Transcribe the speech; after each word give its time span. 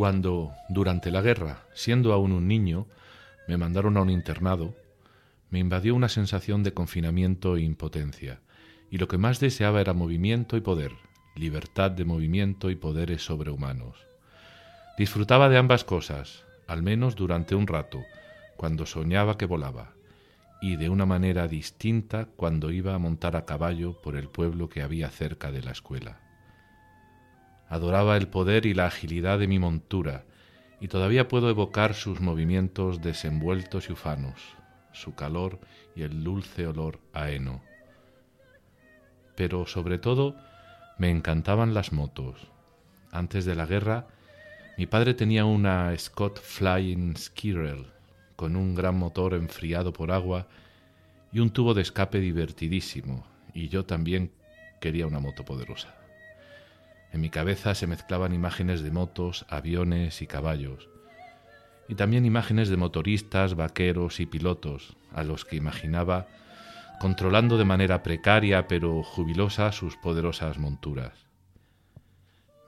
Cuando, 0.00 0.54
durante 0.70 1.10
la 1.10 1.20
guerra, 1.20 1.64
siendo 1.74 2.14
aún 2.14 2.32
un 2.32 2.48
niño, 2.48 2.86
me 3.46 3.58
mandaron 3.58 3.98
a 3.98 4.00
un 4.00 4.08
internado, 4.08 4.74
me 5.50 5.58
invadió 5.58 5.94
una 5.94 6.08
sensación 6.08 6.62
de 6.62 6.72
confinamiento 6.72 7.58
e 7.58 7.60
impotencia, 7.60 8.40
y 8.90 8.96
lo 8.96 9.08
que 9.08 9.18
más 9.18 9.40
deseaba 9.40 9.78
era 9.78 9.92
movimiento 9.92 10.56
y 10.56 10.62
poder, 10.62 10.92
libertad 11.36 11.90
de 11.90 12.06
movimiento 12.06 12.70
y 12.70 12.76
poderes 12.76 13.26
sobrehumanos. 13.26 13.98
Disfrutaba 14.96 15.50
de 15.50 15.58
ambas 15.58 15.84
cosas, 15.84 16.44
al 16.66 16.82
menos 16.82 17.14
durante 17.14 17.54
un 17.54 17.66
rato, 17.66 18.00
cuando 18.56 18.86
soñaba 18.86 19.36
que 19.36 19.44
volaba, 19.44 19.92
y 20.62 20.76
de 20.76 20.88
una 20.88 21.04
manera 21.04 21.46
distinta 21.46 22.24
cuando 22.36 22.70
iba 22.72 22.94
a 22.94 22.98
montar 22.98 23.36
a 23.36 23.44
caballo 23.44 24.00
por 24.00 24.16
el 24.16 24.30
pueblo 24.30 24.70
que 24.70 24.80
había 24.80 25.10
cerca 25.10 25.52
de 25.52 25.60
la 25.60 25.72
escuela. 25.72 26.29
Adoraba 27.70 28.16
el 28.16 28.26
poder 28.26 28.66
y 28.66 28.74
la 28.74 28.86
agilidad 28.86 29.38
de 29.38 29.46
mi 29.46 29.60
montura, 29.60 30.24
y 30.80 30.88
todavía 30.88 31.28
puedo 31.28 31.48
evocar 31.48 31.94
sus 31.94 32.20
movimientos 32.20 33.00
desenvueltos 33.00 33.88
y 33.88 33.92
ufanos, 33.92 34.40
su 34.92 35.14
calor 35.14 35.60
y 35.94 36.02
el 36.02 36.24
dulce 36.24 36.66
olor 36.66 36.98
a 37.12 37.30
heno. 37.30 37.62
Pero 39.36 39.66
sobre 39.66 39.98
todo 39.98 40.36
me 40.98 41.10
encantaban 41.10 41.72
las 41.72 41.92
motos. 41.92 42.48
Antes 43.12 43.44
de 43.44 43.54
la 43.54 43.66
guerra, 43.66 44.08
mi 44.76 44.86
padre 44.86 45.14
tenía 45.14 45.44
una 45.44 45.96
Scott 45.96 46.40
Flying 46.40 47.16
Skirrel 47.16 47.86
con 48.34 48.56
un 48.56 48.74
gran 48.74 48.98
motor 48.98 49.34
enfriado 49.34 49.92
por 49.92 50.10
agua 50.10 50.48
y 51.32 51.38
un 51.38 51.50
tubo 51.50 51.72
de 51.74 51.82
escape 51.82 52.18
divertidísimo, 52.18 53.24
y 53.54 53.68
yo 53.68 53.84
también 53.84 54.32
quería 54.80 55.06
una 55.06 55.20
moto 55.20 55.44
poderosa. 55.44 55.99
En 57.12 57.20
mi 57.20 57.30
cabeza 57.30 57.74
se 57.74 57.86
mezclaban 57.86 58.32
imágenes 58.32 58.82
de 58.82 58.90
motos, 58.90 59.46
aviones 59.48 60.22
y 60.22 60.26
caballos, 60.26 60.88
y 61.88 61.96
también 61.96 62.24
imágenes 62.24 62.68
de 62.68 62.76
motoristas, 62.76 63.54
vaqueros 63.54 64.20
y 64.20 64.26
pilotos, 64.26 64.96
a 65.12 65.24
los 65.24 65.44
que 65.44 65.56
imaginaba 65.56 66.28
controlando 67.00 67.56
de 67.56 67.64
manera 67.64 68.02
precaria 68.02 68.68
pero 68.68 69.02
jubilosa 69.02 69.72
sus 69.72 69.96
poderosas 69.96 70.58
monturas. 70.58 71.14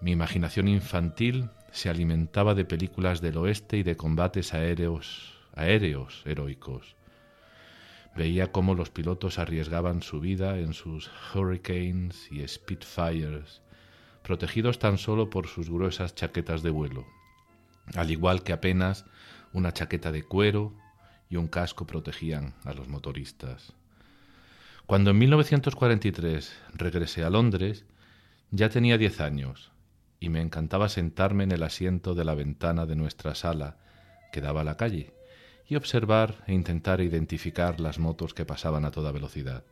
Mi 0.00 0.10
imaginación 0.12 0.68
infantil 0.68 1.50
se 1.70 1.90
alimentaba 1.90 2.54
de 2.54 2.64
películas 2.64 3.20
del 3.20 3.36
oeste 3.36 3.76
y 3.76 3.82
de 3.82 3.96
combates 3.96 4.54
aéreos, 4.54 5.38
aéreos 5.54 6.22
heroicos. 6.24 6.96
Veía 8.16 8.52
cómo 8.52 8.74
los 8.74 8.90
pilotos 8.90 9.38
arriesgaban 9.38 10.02
su 10.02 10.18
vida 10.18 10.58
en 10.58 10.72
sus 10.72 11.10
Hurricanes 11.34 12.32
y 12.32 12.46
Spitfires, 12.48 13.60
protegidos 14.22 14.78
tan 14.78 14.98
solo 14.98 15.30
por 15.30 15.46
sus 15.46 15.68
gruesas 15.70 16.14
chaquetas 16.14 16.62
de 16.62 16.70
vuelo, 16.70 17.06
al 17.94 18.10
igual 18.10 18.42
que 18.42 18.52
apenas 18.52 19.04
una 19.52 19.72
chaqueta 19.72 20.12
de 20.12 20.22
cuero 20.22 20.72
y 21.28 21.36
un 21.36 21.48
casco 21.48 21.86
protegían 21.86 22.54
a 22.64 22.72
los 22.72 22.88
motoristas. 22.88 23.72
Cuando 24.86 25.10
en 25.10 25.18
1943 25.18 26.52
regresé 26.74 27.24
a 27.24 27.30
Londres, 27.30 27.84
ya 28.50 28.68
tenía 28.68 28.98
diez 28.98 29.20
años 29.20 29.72
y 30.20 30.28
me 30.28 30.40
encantaba 30.40 30.88
sentarme 30.88 31.44
en 31.44 31.52
el 31.52 31.62
asiento 31.62 32.14
de 32.14 32.24
la 32.24 32.34
ventana 32.34 32.86
de 32.86 32.96
nuestra 32.96 33.34
sala 33.34 33.76
que 34.32 34.40
daba 34.40 34.60
a 34.60 34.64
la 34.64 34.76
calle 34.76 35.14
y 35.66 35.76
observar 35.76 36.44
e 36.46 36.52
intentar 36.52 37.00
identificar 37.00 37.80
las 37.80 37.98
motos 37.98 38.34
que 38.34 38.44
pasaban 38.44 38.84
a 38.84 38.90
toda 38.90 39.12
velocidad. 39.12 39.64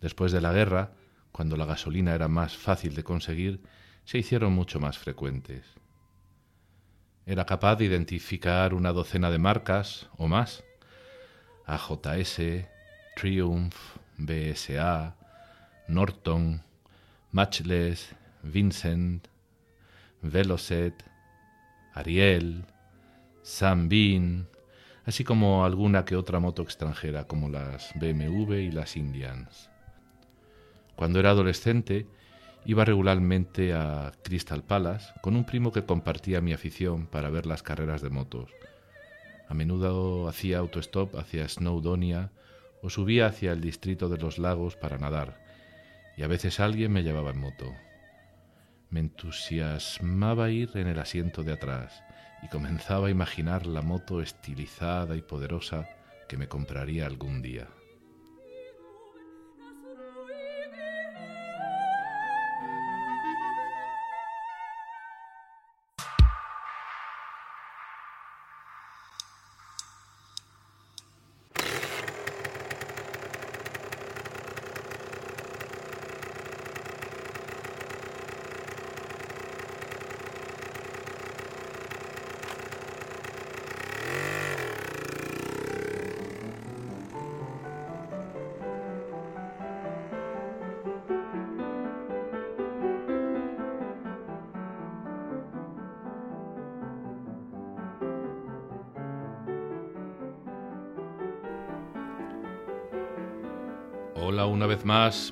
Después 0.00 0.32
de 0.32 0.40
la 0.40 0.52
guerra, 0.52 0.92
cuando 1.32 1.56
la 1.56 1.66
gasolina 1.66 2.14
era 2.14 2.28
más 2.28 2.56
fácil 2.56 2.94
de 2.94 3.04
conseguir, 3.04 3.60
se 4.04 4.18
hicieron 4.18 4.52
mucho 4.52 4.80
más 4.80 4.98
frecuentes. 4.98 5.64
Era 7.26 7.46
capaz 7.46 7.76
de 7.76 7.84
identificar 7.84 8.74
una 8.74 8.92
docena 8.92 9.30
de 9.30 9.38
marcas 9.38 10.08
o 10.16 10.26
más. 10.26 10.64
AJS, 11.66 12.66
Triumph, 13.14 13.76
BSA, 14.16 15.14
Norton, 15.86 16.62
Matchless, 17.30 18.14
Vincent, 18.42 19.28
Velocet, 20.22 21.04
Ariel, 21.94 22.64
Bean, 23.88 24.48
así 25.04 25.24
como 25.24 25.64
alguna 25.64 26.04
que 26.04 26.16
otra 26.16 26.40
moto 26.40 26.62
extranjera 26.62 27.24
como 27.24 27.48
las 27.48 27.92
BMW 27.94 28.54
y 28.54 28.70
las 28.70 28.96
Indians. 28.96 29.69
Cuando 31.00 31.18
era 31.18 31.30
adolescente, 31.30 32.06
iba 32.66 32.84
regularmente 32.84 33.72
a 33.72 34.12
Crystal 34.22 34.62
Palace 34.62 35.10
con 35.22 35.34
un 35.34 35.46
primo 35.46 35.72
que 35.72 35.86
compartía 35.86 36.42
mi 36.42 36.52
afición 36.52 37.06
para 37.06 37.30
ver 37.30 37.46
las 37.46 37.62
carreras 37.62 38.02
de 38.02 38.10
motos. 38.10 38.50
A 39.48 39.54
menudo 39.54 40.28
hacía 40.28 40.58
autostop 40.58 41.16
hacia 41.16 41.48
Snowdonia 41.48 42.32
o 42.82 42.90
subía 42.90 43.28
hacia 43.28 43.52
el 43.52 43.62
distrito 43.62 44.10
de 44.10 44.18
los 44.18 44.36
lagos 44.38 44.76
para 44.76 44.98
nadar, 44.98 45.42
y 46.18 46.22
a 46.22 46.26
veces 46.26 46.60
alguien 46.60 46.92
me 46.92 47.02
llevaba 47.02 47.30
en 47.30 47.40
moto. 47.40 47.72
Me 48.90 49.00
entusiasmaba 49.00 50.50
ir 50.50 50.68
en 50.74 50.86
el 50.86 50.98
asiento 50.98 51.42
de 51.42 51.54
atrás 51.54 52.02
y 52.42 52.48
comenzaba 52.48 53.06
a 53.06 53.10
imaginar 53.10 53.66
la 53.66 53.80
moto 53.80 54.20
estilizada 54.20 55.16
y 55.16 55.22
poderosa 55.22 55.88
que 56.28 56.36
me 56.36 56.46
compraría 56.46 57.06
algún 57.06 57.40
día. 57.40 57.68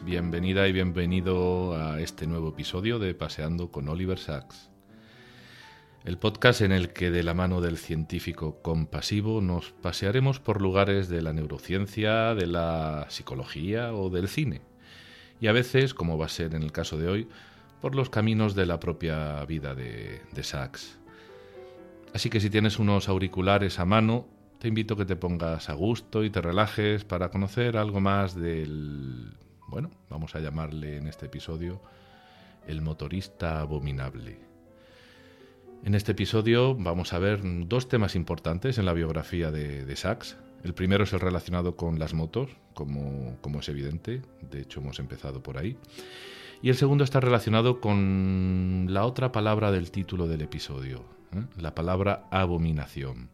Bienvenida 0.05 0.67
y 0.67 0.73
bienvenido 0.73 1.77
a 1.77 2.01
este 2.01 2.27
nuevo 2.27 2.49
episodio 2.49 2.99
de 2.99 3.15
Paseando 3.15 3.71
con 3.71 3.89
Oliver 3.89 4.19
Sacks. 4.19 4.71
El 6.05 6.19
podcast 6.19 6.63
en 6.63 6.73
el 6.73 6.93
que 6.93 7.13
de 7.13 7.23
la 7.23 7.33
mano 7.33 7.61
del 7.61 7.77
científico 7.77 8.61
compasivo 8.61 9.41
nos 9.41 9.71
pasearemos 9.71 10.41
por 10.41 10.61
lugares 10.61 11.09
de 11.09 11.23
la 11.23 11.33
neurociencia, 11.33 12.35
de 12.35 12.49
la 12.49 13.07
psicología 13.09 13.95
o 13.95 14.11
del 14.11 14.27
cine. 14.27 14.63
Y 15.41 15.47
a 15.47 15.53
veces, 15.53 15.95
como 15.95 16.19
va 16.19 16.27
a 16.27 16.31
ser 16.31 16.57
en 16.57 16.65
el 16.65 16.73
caso 16.73 16.99
de 16.99 17.07
hoy, 17.07 17.29
por 17.81 17.95
los 17.95 18.11
caminos 18.11 18.57
de 18.57 18.67
la 18.67 18.81
propia 18.81 19.45
vida 19.45 19.77
de, 19.77 20.23
de 20.33 20.43
Sax. 20.43 20.99
Así 22.13 22.31
que 22.31 22.41
si 22.41 22.51
tienes 22.51 22.81
unos 22.81 23.09
auriculares 23.09 23.79
a 23.79 23.85
mano, 23.85 24.27
te 24.59 24.67
invito 24.67 24.95
a 24.95 24.97
que 24.97 25.05
te 25.05 25.15
pongas 25.15 25.71
a 25.71 25.75
gusto 25.75 26.25
y 26.25 26.31
te 26.31 26.41
relajes 26.41 27.05
para 27.05 27.31
conocer 27.31 27.77
algo 27.77 28.01
más 28.01 28.35
del, 28.35 29.37
bueno, 29.69 29.91
vamos 30.09 30.35
a 30.35 30.41
llamarle 30.41 30.97
en 30.97 31.07
este 31.07 31.27
episodio, 31.27 31.81
el 32.67 32.81
motorista 32.81 33.61
abominable. 33.61 34.41
En 35.85 35.95
este 35.95 36.13
episodio 36.13 36.75
vamos 36.75 37.13
a 37.13 37.19
ver 37.19 37.41
dos 37.69 37.89
temas 37.89 38.17
importantes 38.17 38.79
en 38.79 38.87
la 38.87 38.93
biografía 38.93 39.51
de, 39.51 39.85
de 39.85 39.97
Sachs. 39.97 40.37
El 40.65 40.75
primero 40.75 41.05
es 41.05 41.13
el 41.13 41.21
relacionado 41.21 41.77
con 41.77 41.99
las 41.99 42.15
motos, 42.15 42.51
como, 42.75 43.37
como 43.41 43.61
es 43.61 43.69
evidente, 43.69 44.23
de 44.41 44.61
hecho 44.61 44.81
hemos 44.81 44.99
empezado 44.99 45.43
por 45.43 45.59
ahí. 45.59 45.77
Y 46.61 46.71
el 46.71 46.75
segundo 46.75 47.05
está 47.05 47.21
relacionado 47.21 47.81
con 47.81 48.87
la 48.89 49.05
otra 49.05 49.31
palabra 49.31 49.71
del 49.71 49.93
título 49.93 50.27
del 50.27 50.43
episodio, 50.43 51.05
¿eh? 51.33 51.45
la 51.57 51.75
palabra 51.75 52.27
abominación. 52.31 53.31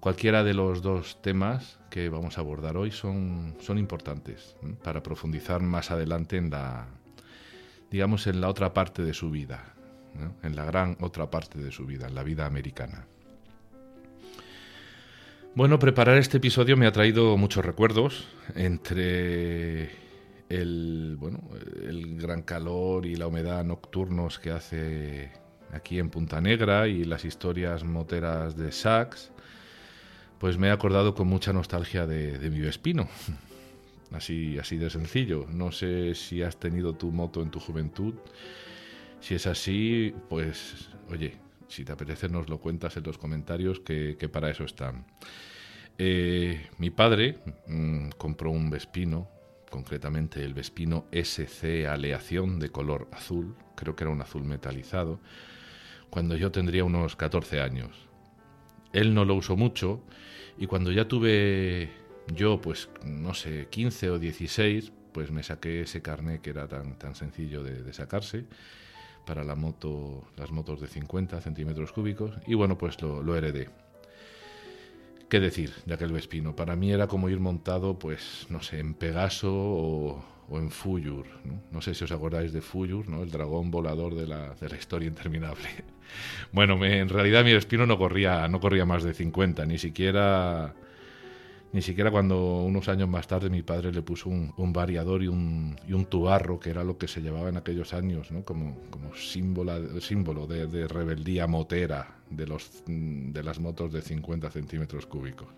Cualquiera 0.00 0.44
de 0.44 0.54
los 0.54 0.80
dos 0.80 1.20
temas 1.22 1.78
que 1.90 2.08
vamos 2.08 2.38
a 2.38 2.40
abordar 2.40 2.76
hoy 2.76 2.92
son, 2.92 3.56
son 3.60 3.78
importantes 3.78 4.56
para 4.84 5.02
profundizar 5.02 5.60
más 5.60 5.90
adelante 5.90 6.36
en 6.36 6.50
la, 6.50 6.86
digamos, 7.90 8.26
en 8.26 8.40
la 8.40 8.48
otra 8.48 8.72
parte 8.72 9.02
de 9.02 9.12
su 9.12 9.30
vida, 9.30 9.74
en 10.42 10.54
la 10.54 10.64
gran 10.64 10.96
otra 11.00 11.30
parte 11.30 11.58
de 11.58 11.72
su 11.72 11.84
vida, 11.84 12.06
en 12.06 12.14
la 12.14 12.22
vida 12.22 12.46
americana. 12.46 13.06
Bueno, 15.54 15.80
preparar 15.80 16.18
este 16.18 16.36
episodio 16.36 16.76
me 16.76 16.86
ha 16.86 16.92
traído 16.92 17.36
muchos 17.36 17.64
recuerdos 17.64 18.28
entre 18.54 19.90
el, 20.48 21.16
bueno, 21.18 21.40
el 21.82 22.20
gran 22.20 22.42
calor 22.42 23.04
y 23.06 23.16
la 23.16 23.26
humedad 23.26 23.64
nocturnos 23.64 24.38
que 24.38 24.52
hace 24.52 25.32
aquí 25.72 25.98
en 25.98 26.10
Punta 26.10 26.40
Negra 26.40 26.86
y 26.86 27.04
las 27.04 27.24
historias 27.24 27.82
moteras 27.82 28.56
de 28.56 28.70
Sax, 28.70 29.32
pues 30.38 30.58
me 30.58 30.68
he 30.68 30.70
acordado 30.70 31.14
con 31.14 31.26
mucha 31.26 31.52
nostalgia 31.52 32.06
de, 32.06 32.50
mi 32.50 32.60
Vespino. 32.60 33.08
Así, 34.10 34.58
así 34.58 34.78
de 34.78 34.88
sencillo. 34.88 35.44
No 35.50 35.70
sé 35.70 36.14
si 36.14 36.42
has 36.42 36.58
tenido 36.58 36.94
tu 36.94 37.12
moto 37.12 37.42
en 37.42 37.50
tu 37.50 37.60
juventud. 37.60 38.14
Si 39.20 39.34
es 39.34 39.46
así, 39.46 40.14
pues 40.30 40.88
oye, 41.10 41.36
si 41.68 41.84
te 41.84 41.92
apetece 41.92 42.28
nos 42.28 42.48
lo 42.48 42.58
cuentas 42.58 42.96
en 42.96 43.04
los 43.04 43.18
comentarios 43.18 43.80
que, 43.80 44.30
para 44.32 44.50
eso 44.50 44.64
están. 44.64 45.04
Eh, 45.98 46.68
mi 46.78 46.90
padre 46.90 47.38
mmm, 47.66 48.08
compró 48.16 48.50
un 48.50 48.70
Vespino, 48.70 49.28
concretamente 49.70 50.42
el 50.42 50.54
Vespino 50.54 51.06
SC 51.12 51.86
Aleación 51.86 52.58
de 52.58 52.70
color 52.70 53.08
azul, 53.12 53.56
creo 53.74 53.94
que 53.94 54.04
era 54.04 54.12
un 54.12 54.22
azul 54.22 54.44
metalizado, 54.44 55.20
cuando 56.10 56.36
yo 56.36 56.50
tendría 56.50 56.84
unos 56.84 57.16
14 57.16 57.60
años. 57.60 58.07
Él 58.92 59.14
no 59.14 59.24
lo 59.24 59.34
usó 59.34 59.56
mucho 59.56 60.00
y 60.58 60.66
cuando 60.66 60.92
ya 60.92 61.06
tuve 61.08 61.90
yo, 62.34 62.60
pues 62.60 62.88
no 63.04 63.34
sé, 63.34 63.68
15 63.70 64.10
o 64.10 64.18
16, 64.18 64.92
pues 65.12 65.30
me 65.30 65.42
saqué 65.42 65.82
ese 65.82 66.02
carné 66.02 66.40
que 66.40 66.50
era 66.50 66.68
tan, 66.68 66.98
tan 66.98 67.14
sencillo 67.14 67.62
de, 67.62 67.82
de 67.82 67.92
sacarse 67.92 68.44
para 69.26 69.44
la 69.44 69.54
moto, 69.54 70.24
las 70.36 70.50
motos 70.50 70.80
de 70.80 70.88
50 70.88 71.40
centímetros 71.40 71.92
cúbicos 71.92 72.34
y 72.46 72.54
bueno, 72.54 72.78
pues 72.78 73.00
lo, 73.02 73.22
lo 73.22 73.36
heredé. 73.36 73.68
¿Qué 75.28 75.40
decir 75.40 75.74
de 75.84 75.92
aquel 75.92 76.12
Vespino? 76.12 76.56
Para 76.56 76.74
mí 76.74 76.90
era 76.90 77.06
como 77.06 77.28
ir 77.28 77.38
montado, 77.38 77.98
pues, 77.98 78.46
no 78.48 78.62
sé, 78.62 78.78
en 78.78 78.94
Pegaso 78.94 79.52
o, 79.52 80.24
o 80.50 80.58
en 80.58 80.70
Fuyur. 80.70 81.26
¿no? 81.70 81.80
sé 81.80 81.94
si 81.94 82.04
os 82.04 82.12
acordáis 82.12 82.52
de 82.52 82.60
Fuyur, 82.60 83.08
¿no? 83.08 83.22
el 83.22 83.30
dragón 83.30 83.70
volador 83.70 84.14
de 84.14 84.26
la, 84.26 84.54
de 84.54 84.68
la 84.68 84.76
historia 84.76 85.08
interminable. 85.08 85.68
bueno, 86.52 86.76
me, 86.76 86.98
en 86.98 87.08
realidad 87.08 87.44
mi 87.44 87.52
Vespino 87.52 87.86
no 87.86 87.98
corría, 87.98 88.48
no 88.48 88.60
corría 88.60 88.84
más 88.84 89.02
de 89.02 89.14
50, 89.14 89.66
ni 89.66 89.78
siquiera 89.78 90.74
ni 91.70 91.82
siquiera 91.82 92.10
cuando 92.10 92.62
unos 92.62 92.88
años 92.88 93.08
más 93.08 93.26
tarde 93.26 93.50
mi 93.50 93.62
padre 93.62 93.92
le 93.92 94.00
puso 94.00 94.30
un, 94.30 94.54
un 94.56 94.72
variador 94.72 95.22
y 95.22 95.28
un, 95.28 95.76
y 95.86 95.92
un, 95.92 96.06
tubarro, 96.06 96.58
que 96.58 96.70
era 96.70 96.82
lo 96.82 96.96
que 96.96 97.08
se 97.08 97.20
llevaba 97.20 97.50
en 97.50 97.58
aquellos 97.58 97.92
años, 97.92 98.30
¿no? 98.30 98.42
como, 98.42 98.78
como 98.90 99.14
símbolo, 99.14 100.00
símbolo 100.00 100.46
de, 100.46 100.66
de, 100.66 100.88
rebeldía 100.88 101.46
motera 101.46 102.16
de, 102.30 102.46
los, 102.46 102.82
de 102.86 103.42
las 103.42 103.60
motos 103.60 103.92
de 103.92 104.00
50 104.00 104.50
centímetros 104.50 105.04
cúbicos. 105.04 105.48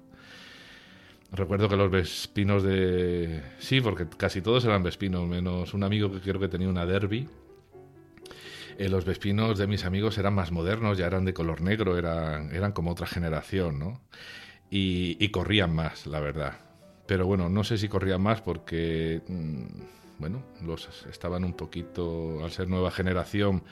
Recuerdo 1.32 1.68
que 1.68 1.76
los 1.76 1.90
Vespinos 1.90 2.62
de... 2.62 3.42
Sí, 3.58 3.80
porque 3.80 4.06
casi 4.16 4.42
todos 4.42 4.64
eran 4.64 4.82
Vespinos, 4.82 5.28
menos 5.28 5.74
un 5.74 5.84
amigo 5.84 6.10
que 6.10 6.20
creo 6.20 6.40
que 6.40 6.48
tenía 6.48 6.68
una 6.68 6.86
Derby. 6.86 7.28
Eh, 8.78 8.88
los 8.88 9.04
Vespinos 9.04 9.58
de 9.58 9.66
mis 9.66 9.84
amigos 9.84 10.18
eran 10.18 10.34
más 10.34 10.50
modernos, 10.50 10.98
ya 10.98 11.06
eran 11.06 11.24
de 11.24 11.34
color 11.34 11.60
negro, 11.60 11.96
eran, 11.96 12.54
eran 12.54 12.72
como 12.72 12.90
otra 12.90 13.06
generación, 13.06 13.78
¿no? 13.78 14.00
y, 14.70 15.16
y, 15.22 15.28
corrían 15.30 15.74
más, 15.74 16.06
la 16.06 16.20
verdad. 16.20 16.58
Pero 17.06 17.26
bueno, 17.26 17.48
no 17.48 17.64
sé 17.64 17.76
si 17.76 17.88
corrían 17.88 18.22
más 18.22 18.40
porque, 18.40 19.20
mmm, 19.26 19.64
bueno, 20.18 20.42
los 20.64 21.06
estaban 21.06 21.44
un 21.44 21.54
poquito, 21.54 22.44
al 22.44 22.52
ser 22.52 22.68
nueva 22.68 22.90
generación, 22.90 23.64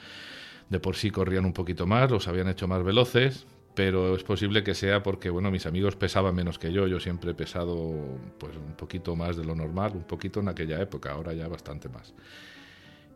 de 0.69 0.79
por 0.79 0.95
sí 0.95 1.09
corrían 1.09 1.45
un 1.45 1.53
poquito 1.53 1.87
más, 1.87 2.11
los 2.11 2.27
habían 2.27 2.49
hecho 2.49 2.67
más 2.67 2.83
veloces, 2.83 3.47
pero 3.79 4.13
es 4.13 4.25
posible 4.25 4.61
que 4.61 4.75
sea 4.75 5.01
porque, 5.01 5.29
bueno, 5.29 5.51
mis 5.51 5.65
amigos 5.65 5.95
pesaban 5.95 6.35
menos 6.35 6.59
que 6.59 6.73
yo, 6.73 6.85
yo 6.85 6.99
siempre 6.99 7.31
he 7.31 7.33
pesado 7.33 7.95
pues 8.37 8.53
un 8.57 8.73
poquito 8.73 9.15
más 9.15 9.37
de 9.37 9.45
lo 9.45 9.55
normal, 9.55 9.93
un 9.95 10.03
poquito 10.03 10.41
en 10.41 10.49
aquella 10.49 10.81
época, 10.81 11.13
ahora 11.13 11.31
ya 11.31 11.47
bastante 11.47 11.87
más. 11.87 12.13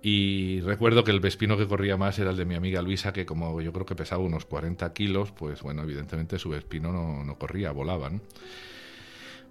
Y 0.01 0.62
recuerdo 0.62 1.04
que 1.04 1.12
el 1.12 1.19
Vespino 1.19 1.57
que 1.57 1.68
corría 1.68 1.98
más 1.98 2.18
era 2.18 2.30
el 2.30 2.38
de 2.38 2.45
mi 2.45 2.56
amiga 2.56 2.81
Luisa, 2.81 3.12
que 3.12 3.25
como 3.25 3.60
yo 3.60 3.74
creo 3.74 3.86
que 3.86 3.94
pesaba 3.94 4.24
unos 4.24 4.45
40 4.45 4.94
kilos, 4.94 5.33
pues 5.33 5.62
bueno, 5.62 5.83
evidentemente 5.83 6.39
su 6.39 6.51
Vespino 6.51 6.94
no, 6.94 7.25
no 7.25 7.38
corría, 7.38 7.74
volaba. 7.74 8.10
¿no? 8.10 8.21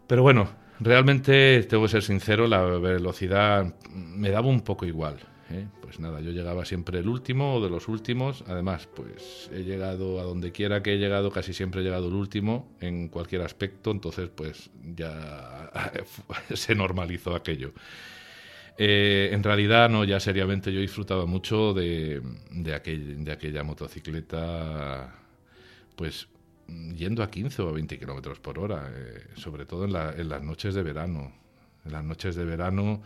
Pero 0.07 0.23
bueno, 0.23 0.49
realmente, 0.81 1.63
tengo 1.65 1.83
que 1.83 1.91
ser 1.91 2.05
sincero, 2.05 2.47
la 2.47 2.63
velocidad 2.63 3.75
me 3.91 4.31
daba 4.31 4.49
un 4.49 4.63
poco 4.63 4.87
igual. 4.87 5.19
¿Eh? 5.53 5.69
Pues 5.81 6.01
nada, 6.01 6.21
yo 6.21 6.31
llegaba 6.31 6.65
siempre 6.65 6.99
el 6.99 7.09
último 7.09 7.57
o 7.57 7.61
de 7.63 7.71
los 7.71 7.89
últimos. 7.89 8.45
Además, 8.47 8.89
pues 8.95 9.51
he 9.53 9.63
llegado 9.65 10.21
a 10.21 10.25
donde 10.25 10.53
quiera 10.53 10.83
que 10.83 10.95
he 10.95 10.99
llegado, 10.99 11.31
casi 11.31 11.53
siempre 11.53 11.81
he 11.81 11.85
llegado 11.85 12.09
el 12.09 12.15
último 12.15 12.75
en 12.81 13.09
cualquier 13.09 13.43
aspecto, 13.43 13.91
entonces 13.91 14.31
pues 14.35 14.71
ya 14.83 15.71
se 16.55 16.75
normalizó 16.75 17.35
aquello. 17.35 17.73
Eh, 18.79 19.31
en 19.33 19.43
realidad, 19.43 19.91
no, 19.91 20.05
ya 20.05 20.19
seriamente 20.19 20.73
yo 20.73 20.81
disfrutaba 20.81 21.27
mucho 21.27 21.75
de, 21.75 22.23
de, 22.51 22.75
aquel, 22.75 23.25
de 23.25 23.33
aquella 23.33 23.63
motocicleta, 23.63 25.15
pues 25.95 26.29
yendo 26.97 27.23
a 27.23 27.31
15 27.31 27.63
o 27.63 27.69
a 27.69 27.73
20 27.73 27.99
kilómetros 27.99 28.41
por 28.41 28.59
hora, 28.59 28.91
eh, 28.95 29.27
sobre 29.35 29.67
todo 29.67 29.85
en, 29.85 29.93
las 30.29 30.43
noches 30.43 30.75
de 30.75 30.83
verano. 30.83 31.33
En 31.85 31.93
las 31.93 32.05
noches 32.05 32.37
de 32.37 32.45
verano 32.45 33.03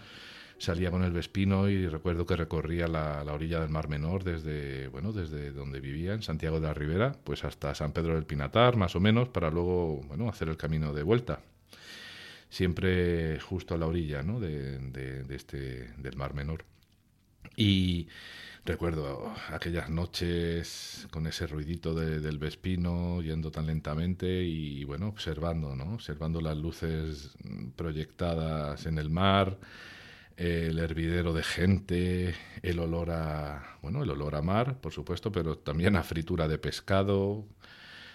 salía 0.58 0.90
con 0.90 1.02
el 1.04 1.12
Vespino 1.12 1.68
y 1.68 1.88
recuerdo 1.88 2.26
que 2.26 2.36
recorría 2.36 2.88
la, 2.88 3.24
la, 3.24 3.32
orilla 3.34 3.60
del 3.60 3.70
Mar 3.70 3.88
Menor 3.88 4.24
desde, 4.24 4.88
bueno, 4.88 5.12
desde 5.12 5.52
donde 5.52 5.80
vivía, 5.80 6.14
en 6.14 6.22
Santiago 6.22 6.60
de 6.60 6.66
la 6.66 6.74
Ribera, 6.74 7.16
pues 7.24 7.44
hasta 7.44 7.74
San 7.74 7.92
Pedro 7.92 8.14
del 8.14 8.24
Pinatar, 8.24 8.76
más 8.76 8.96
o 8.96 9.00
menos, 9.00 9.28
para 9.28 9.50
luego 9.50 10.02
bueno, 10.08 10.28
hacer 10.28 10.48
el 10.48 10.56
camino 10.56 10.92
de 10.92 11.02
vuelta 11.02 11.40
siempre 12.48 13.38
justo 13.40 13.74
a 13.74 13.78
la 13.78 13.86
orilla 13.86 14.22
¿no? 14.22 14.40
de, 14.40 14.78
de, 14.78 15.34
este, 15.34 15.92
del 15.98 16.16
Mar 16.16 16.34
Menor. 16.34 16.64
Y 17.56 18.08
recuerdo 18.64 19.32
aquellas 19.48 19.88
noches 19.88 21.06
con 21.10 21.26
ese 21.26 21.46
ruidito 21.46 21.94
de, 21.94 22.20
del 22.20 22.38
Vespino 22.38 23.22
yendo 23.22 23.50
tan 23.50 23.66
lentamente 23.66 24.42
y 24.44 24.84
bueno, 24.84 25.08
observando, 25.08 25.74
¿no? 25.74 25.94
observando 25.94 26.40
las 26.40 26.56
luces 26.56 27.36
proyectadas 27.76 28.86
en 28.86 28.98
el 28.98 29.10
mar, 29.10 29.58
el 30.36 30.78
hervidero 30.78 31.32
de 31.32 31.42
gente, 31.42 32.34
el 32.62 32.78
olor 32.78 33.10
a, 33.10 33.78
bueno, 33.82 34.02
el 34.02 34.10
olor 34.10 34.34
a 34.36 34.42
mar, 34.42 34.78
por 34.80 34.92
supuesto, 34.92 35.32
pero 35.32 35.58
también 35.58 35.96
a 35.96 36.02
fritura 36.02 36.48
de 36.48 36.58
pescado, 36.58 37.46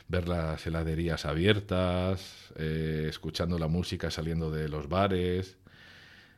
ver 0.07 0.27
las 0.27 0.65
heladerías 0.67 1.25
abiertas, 1.25 2.51
eh, 2.57 3.07
escuchando 3.09 3.57
la 3.57 3.67
música 3.67 4.11
saliendo 4.11 4.51
de 4.51 4.69
los 4.69 4.89
bares, 4.89 5.57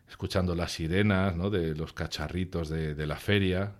escuchando 0.08 0.56
las 0.56 0.72
sirenas 0.74 1.36
¿no? 1.36 1.50
de 1.50 1.76
los 1.76 1.94
cacharritos 1.94 2.70
de, 2.70 2.96
de 2.96 3.08
la 3.08 3.18
feria. 3.18 3.74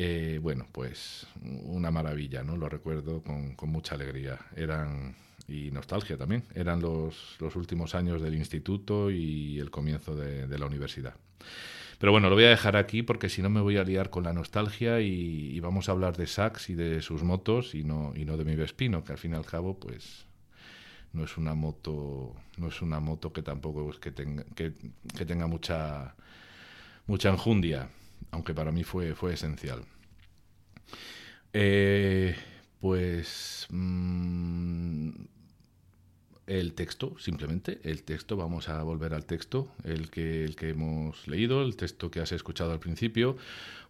Eh, 0.00 0.38
bueno, 0.40 0.68
pues 0.70 1.26
una 1.42 1.90
maravilla, 1.90 2.44
¿no? 2.44 2.56
Lo 2.56 2.68
recuerdo 2.68 3.20
con, 3.22 3.56
mucha 3.68 3.96
alegría. 3.96 4.38
Eran, 4.54 5.16
y 5.48 5.72
nostalgia 5.72 6.16
también, 6.16 6.44
eran 6.54 6.80
los, 6.80 7.36
últimos 7.56 7.96
años 7.96 8.22
del 8.22 8.36
instituto 8.36 9.10
y 9.10 9.58
el 9.58 9.70
comienzo 9.70 10.14
de, 10.14 10.46
de 10.46 10.58
la 10.58 10.66
universidad. 10.66 11.14
Pero 11.98 12.12
bueno, 12.12 12.28
lo 12.28 12.36
voy 12.36 12.44
a 12.44 12.50
dejar 12.50 12.76
aquí 12.76 13.02
porque 13.02 13.28
si 13.28 13.42
no 13.42 13.50
me 13.50 13.60
voy 13.60 13.76
a 13.76 13.82
liar 13.82 14.08
con 14.08 14.22
la 14.22 14.32
nostalgia 14.32 15.00
y, 15.00 15.58
vamos 15.58 15.88
a 15.88 15.92
hablar 15.92 16.16
de 16.16 16.28
Sax 16.28 16.70
y 16.70 16.74
de 16.74 17.02
sus 17.02 17.24
motos 17.24 17.74
y 17.74 17.82
no, 17.82 18.12
y 18.14 18.24
no 18.24 18.36
de 18.36 18.44
mi 18.44 18.54
Vespino, 18.54 19.02
que 19.02 19.12
al 19.12 19.18
fin 19.18 19.32
y 19.32 19.34
al 19.34 19.44
cabo, 19.44 19.80
pues 19.80 20.26
no 21.12 21.24
es 21.24 21.36
una 21.36 21.54
moto, 21.54 22.36
no 22.56 22.68
es 22.68 22.82
una 22.82 23.00
moto 23.00 23.32
que 23.32 23.42
tampoco 23.42 23.90
que 23.98 24.12
tenga, 24.12 24.44
que 24.54 24.70
tenga 25.26 25.48
mucha, 25.48 26.14
mucha 27.08 27.30
enjundia. 27.30 27.90
Aunque 28.30 28.54
para 28.54 28.72
mí 28.72 28.84
fue, 28.84 29.14
fue 29.14 29.34
esencial. 29.34 29.84
Eh, 31.52 32.36
pues 32.80 33.66
mm, 33.70 35.10
el 36.46 36.74
texto, 36.74 37.14
simplemente, 37.18 37.80
el 37.84 38.02
texto, 38.04 38.36
vamos 38.36 38.68
a 38.68 38.82
volver 38.82 39.12
al 39.14 39.26
texto, 39.26 39.70
el 39.84 40.10
que, 40.10 40.44
el 40.44 40.56
que 40.56 40.70
hemos 40.70 41.28
leído, 41.28 41.62
el 41.62 41.76
texto 41.76 42.10
que 42.10 42.20
has 42.20 42.32
escuchado 42.32 42.72
al 42.72 42.80
principio, 42.80 43.36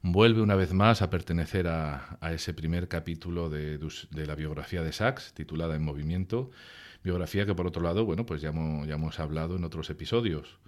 vuelve 0.02 0.42
una 0.42 0.56
vez 0.56 0.72
más 0.72 1.02
a 1.02 1.10
pertenecer 1.10 1.68
a, 1.68 2.18
ese 2.32 2.54
primer 2.54 2.88
capítulo 2.88 3.48
de, 3.48 3.78
la 4.10 4.34
biografía 4.34 4.82
de 4.82 4.92
Sachs, 4.92 5.32
titulada 5.34 5.76
En 5.76 5.82
Movimiento, 5.82 6.50
biografía 7.04 7.46
que 7.46 7.54
por 7.54 7.66
otro 7.66 7.82
lado, 7.82 8.04
bueno, 8.04 8.26
pues 8.26 8.40
ya 8.40 8.48
hemos, 8.48 8.86
ya 8.88 8.94
hemos 8.94 9.20
hablado 9.20 9.56
en 9.56 9.64
otros 9.64 9.88
episodios. 9.90 10.58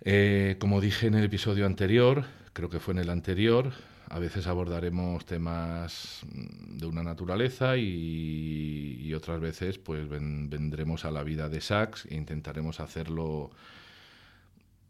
Eh, 0.00 0.56
como 0.58 0.80
dije 0.80 1.06
en 1.06 1.14
el 1.14 1.24
episodio 1.24 1.66
anterior, 1.66 2.24
creo 2.52 2.68
que 2.68 2.80
fue 2.80 2.92
en 2.92 3.00
el 3.00 3.10
anterior, 3.10 3.72
a 4.08 4.18
veces 4.18 4.46
abordaremos 4.46 5.24
temas 5.24 6.20
de 6.30 6.86
una 6.86 7.02
naturaleza 7.02 7.76
y, 7.76 9.12
otras 9.14 9.40
veces 9.40 9.78
pues 9.78 10.08
vendremos 10.08 11.04
a 11.04 11.12
la 11.12 11.22
vida 11.22 11.48
de 11.48 11.60
Sachs 11.60 12.06
e 12.06 12.16
intentaremos 12.16 12.80
hacerlo 12.80 13.52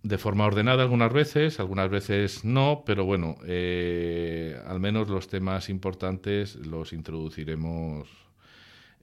de 0.03 0.17
forma 0.17 0.47
ordenada 0.47 0.83
algunas 0.83 1.13
veces, 1.13 1.61
algunas 1.61 1.91
veces 1.91 2.43
no, 2.43 2.85
pero 2.87 3.05
bueno, 3.05 3.37
eh, 3.47 4.59
al 4.67 4.81
menos 4.81 5.11
los 5.11 5.29
temas 5.29 5.69
importantes 5.69 6.57
los 6.57 6.95
introduciremos 6.95 8.09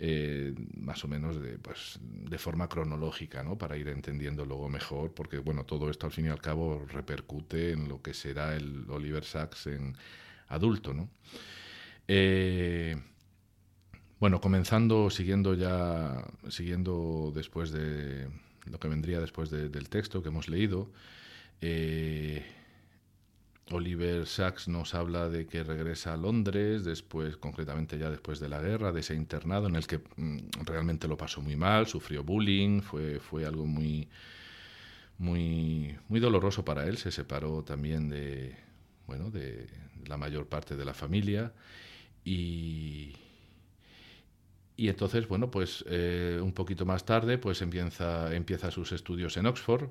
eh, 0.03 0.55
más 0.77 1.03
o 1.03 1.08
menos 1.08 1.39
de, 1.39 1.60
pues, 1.60 2.00
de 2.01 2.39
forma 2.39 2.67
cronológica, 2.67 3.43
¿no? 3.43 3.55
para 3.55 3.77
ir 3.77 3.88
entendiendo 3.88 4.46
luego 4.46 4.67
mejor, 4.67 5.13
porque 5.13 5.38
bueno, 5.38 5.63
todo 5.63 5.91
esto 5.91 6.08
al 6.08 6.12
fin 6.12 6.25
y 6.25 6.29
al 6.29 6.41
cabo 6.41 6.84
repercute 6.88 7.70
en 7.74 7.88
lo 7.88 8.01
que 8.01 8.15
será 8.15 8.55
el 8.55 8.89
Oliver 8.89 9.24
Sacks 9.24 9.67
en 9.67 9.96
adulto. 10.48 10.96
¿no? 10.96 11.08
Eh, 12.08 13.00
bueno, 14.20 14.41
comenzando, 14.41 15.12
siguiendo 15.12 15.53
ya, 15.53 16.25
siguiendo 16.50 17.31
después 17.36 17.72
de 17.72 18.27
lo 18.65 18.79
que 18.79 18.88
vendría 18.88 19.20
después 19.20 19.51
del 19.51 19.89
texto 19.89 20.24
que 20.24 20.29
hemos 20.29 20.50
leído, 20.50 20.91
eh, 21.62 22.43
Oliver 23.72 24.25
Sacks 24.25 24.68
nos 24.68 24.94
habla 24.94 25.30
de 25.30 25.48
que 25.48 25.63
regresa 25.63 26.13
a 26.13 26.18
Londres, 26.18 26.84
después, 26.84 27.38
concretamente 27.38 27.98
ya 27.98 28.10
después 28.10 28.40
de 28.40 28.50
la 28.50 28.62
guerra, 28.62 28.92
de 28.92 29.00
ese 29.00 29.16
internado 29.16 29.68
en 29.68 29.75
el 29.75 29.88
que 29.88 30.00
mm, 30.16 30.38
realmente 30.66 31.08
lo 31.08 31.18
pasó 31.18 31.42
muy 31.42 31.56
mal, 31.56 31.88
sufrió 31.88 32.24
bullying, 32.24 32.82
fue, 32.82 33.20
fue 33.20 33.46
algo 33.46 33.66
muy, 33.66 34.08
muy, 35.18 35.98
muy 36.08 36.20
doloroso 36.20 36.66
para 36.66 36.86
él, 36.86 36.98
se 36.98 37.12
separó 37.12 37.63
también 37.63 38.10
de, 38.10 38.56
bueno, 39.08 39.30
de 39.32 39.68
la 40.08 40.18
mayor 40.18 40.48
parte 40.48 40.75
de 40.75 40.86
la 40.86 40.94
familia. 40.94 41.54
Y, 42.24 43.16
y 44.75 44.90
entonces, 44.90 45.28
bueno, 45.28 45.51
pues 45.51 45.84
eh, 45.88 46.40
un 46.42 46.54
poquito 46.54 46.86
más 46.86 47.06
tarde, 47.06 47.38
pues 47.38 47.62
empieza, 47.62 48.34
empieza 48.36 48.72
sus 48.72 48.92
estudios 48.92 49.38
en 49.38 49.46
Oxford 49.46 49.90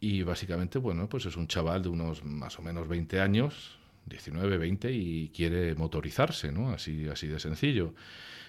y 0.00 0.22
básicamente, 0.22 0.78
bueno, 0.78 1.08
pues 1.08 1.26
es 1.26 1.36
un 1.36 1.48
chaval 1.48 1.82
de 1.82 1.88
unos 1.88 2.24
más 2.24 2.58
o 2.58 2.62
menos 2.62 2.88
20 2.88 3.20
años, 3.20 3.78
19, 4.06 4.58
20, 4.58 4.92
y 4.92 5.30
quiere 5.30 5.74
motorizarse, 5.74 6.52
¿no? 6.52 6.70
Así, 6.70 7.08
así 7.08 7.26
de 7.26 7.40
sencillo. 7.40 7.94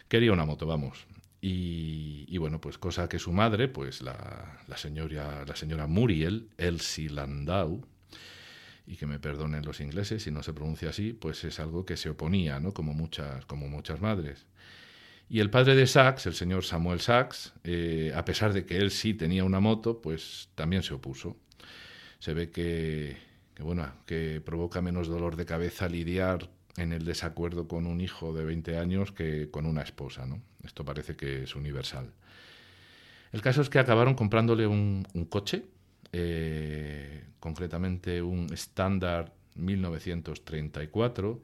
Quería 0.08 0.32
una 0.32 0.46
moto, 0.46 0.66
vamos. 0.68 1.06
Y, 1.42 2.38
bueno, 2.38 2.60
pues 2.60 2.78
cosa 2.78 3.08
que 3.08 3.18
su 3.18 3.32
madre, 3.32 3.68
pues 3.70 4.02
la, 4.02 4.62
la, 4.68 4.78
señora, 4.78 5.46
la 5.46 5.56
señora 5.56 5.88
Muriel, 5.88 6.50
Elsie 6.58 7.10
Landau, 7.10 7.86
y 8.86 8.96
que 8.98 9.06
me 9.06 9.20
perdonen 9.20 9.64
los 9.64 9.80
ingleses 9.80 10.24
si 10.24 10.32
no 10.32 10.44
se 10.44 10.54
pronuncia 10.54 10.90
así, 10.90 11.14
pues 11.14 11.44
es 11.44 11.60
algo 11.60 11.86
que 11.86 11.96
se 11.96 12.10
oponía, 12.10 12.60
¿no? 12.60 12.74
Como 12.74 12.94
muchas, 12.94 13.46
como 13.46 13.68
muchas 13.70 14.02
madres. 14.02 14.46
Y 15.30 15.42
el 15.42 15.52
padre 15.52 15.76
de 15.76 15.86
Sachs, 15.86 16.26
el 16.26 16.34
señor 16.34 16.66
Samuel 16.66 17.02
Sachs, 17.02 17.54
eh, 17.64 18.12
a 18.16 18.26
pesar 18.26 18.52
de 18.52 18.66
que 18.66 18.78
él 18.78 18.90
sí 18.90 19.14
tenía 19.14 19.44
una 19.44 19.60
moto, 19.60 20.02
pues 20.02 20.50
también 20.56 20.82
se 20.82 20.96
opuso. 20.96 21.38
Se 22.18 22.34
ve 22.34 22.50
que, 22.50 23.16
bueno, 23.60 23.88
que 24.08 24.42
provoca 24.44 24.82
menos 24.82 25.08
dolor 25.08 25.36
de 25.36 25.46
cabeza 25.46 25.88
lidiar 25.88 26.50
en 26.78 26.94
el 26.94 27.06
desacuerdo 27.06 27.68
con 27.68 27.86
un 27.86 28.02
hijo 28.02 28.34
de 28.34 28.44
20 28.44 28.80
años 28.80 29.12
que 29.12 29.52
con 29.52 29.68
una 29.68 29.84
esposa. 29.84 30.26
¿no? 30.26 30.42
Esto 30.64 30.84
parece 30.84 31.16
que 31.16 31.44
es 31.44 31.56
universal. 31.56 32.12
El 33.32 33.42
caso 33.44 33.62
es 33.62 33.70
que 33.70 33.78
acabaron 33.78 34.16
comprándole 34.16 34.66
un, 34.66 35.06
coche, 35.30 35.66
eh, 36.12 37.26
concretamente 37.40 38.24
un 38.24 38.52
Standard 38.54 39.32
1934 39.54 41.40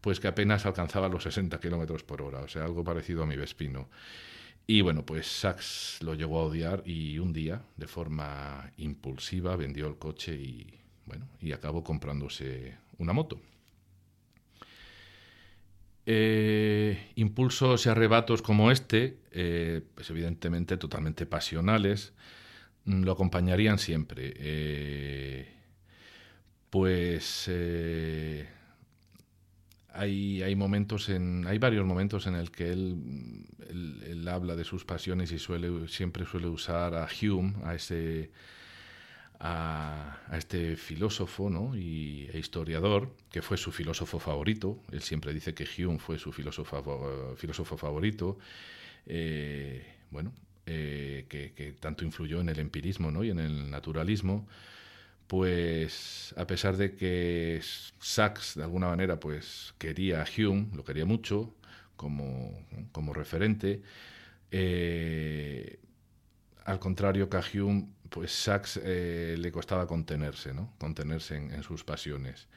pues 0.00 0.20
que 0.20 0.28
apenas 0.28 0.66
alcanzaba 0.66 1.08
los 1.08 1.22
60 1.24 1.60
kilómetros 1.60 2.04
por 2.04 2.22
hora, 2.22 2.40
o 2.40 2.48
sea, 2.48 2.64
algo 2.64 2.84
parecido 2.84 3.22
a 3.22 3.26
mi 3.26 3.36
Vespino. 3.36 3.88
Y 4.66 4.82
bueno, 4.82 5.04
pues 5.04 5.26
Sachs 5.26 5.98
lo 6.00 6.14
llegó 6.14 6.40
a 6.40 6.44
odiar 6.44 6.82
y 6.86 7.18
un 7.18 7.32
día, 7.32 7.62
de 7.76 7.86
forma 7.86 8.70
impulsiva, 8.76 9.56
vendió 9.56 9.88
el 9.88 9.96
coche 9.96 10.34
y 10.34 10.80
bueno, 11.06 11.28
y 11.40 11.52
acabó 11.52 11.82
comprándose 11.82 12.76
una 12.98 13.12
moto. 13.12 13.40
Eh, 16.06 17.12
impulsos 17.16 17.86
y 17.86 17.88
arrebatos 17.88 18.42
como 18.42 18.70
este, 18.70 19.18
eh, 19.32 19.82
pues 19.94 20.08
evidentemente 20.10 20.76
totalmente 20.76 21.26
pasionales, 21.26 22.12
mm, 22.84 23.02
lo 23.02 23.12
acompañarían 23.12 23.78
siempre. 23.78 24.32
Eh, 24.36 25.54
pues 26.70 27.50
hay, 29.94 30.42
hay, 30.42 30.56
momentos 30.56 31.08
en, 31.08 31.46
hay 31.46 31.58
varios 31.58 31.84
momentos 31.84 32.26
en 32.26 32.34
el 32.34 32.50
que 32.50 32.70
él, 32.70 33.46
él, 33.68 34.28
habla 34.28 34.56
de 34.56 34.64
sus 34.64 34.84
pasiones 34.84 35.32
y 35.32 35.38
suele, 35.38 35.88
siempre 35.88 36.24
suele 36.26 36.48
usar 36.48 36.94
a 36.94 37.08
Hume, 37.20 37.54
a 37.64 37.74
ese, 37.74 38.30
a, 39.40 40.20
este 40.32 40.76
filósofo 40.76 41.50
¿no? 41.50 41.76
y, 41.76 42.28
e 42.32 42.38
historiador, 42.38 43.14
que 43.30 43.42
fue 43.42 43.56
su 43.56 43.72
filósofo 43.72 44.18
favorito. 44.18 44.82
Él 44.92 45.02
siempre 45.02 45.32
dice 45.32 45.54
que 45.54 45.66
Hume 45.84 45.98
fue 45.98 46.18
su 46.18 46.32
filósofo, 46.32 47.34
filósofo 47.36 47.76
favorito. 47.76 48.38
Eh, 49.06 49.84
bueno, 50.10 50.32
eh, 50.66 51.26
que, 51.28 51.52
que, 51.52 51.72
tanto 51.72 52.04
influyó 52.04 52.40
en 52.40 52.48
el 52.48 52.58
empirismo 52.58 53.10
¿no? 53.10 53.24
y 53.24 53.30
en 53.30 53.40
el 53.40 53.70
naturalismo 53.70 54.46
pues 55.30 56.34
a 56.36 56.44
pesar 56.44 56.76
de 56.76 56.96
que 56.96 57.60
Sachs 58.00 58.56
de 58.56 58.64
alguna 58.64 58.88
manera 58.88 59.20
pues 59.20 59.72
quería 59.78 60.22
a 60.22 60.24
Hume, 60.24 60.66
lo 60.74 60.82
quería 60.82 61.04
mucho 61.06 61.54
como, 61.94 62.66
como 62.90 63.14
referente, 63.14 63.80
eh, 64.50 65.78
al 66.64 66.80
contrario 66.80 67.30
que 67.30 67.36
a 67.36 67.44
Hume, 67.54 67.90
pues 68.08 68.32
Sachs 68.32 68.80
eh, 68.82 69.36
le 69.38 69.52
costaba 69.52 69.86
contenerse, 69.86 70.52
¿no? 70.52 70.74
contenerse 70.78 71.36
en, 71.36 71.62
sus 71.62 71.84
pasiones. 71.84 72.48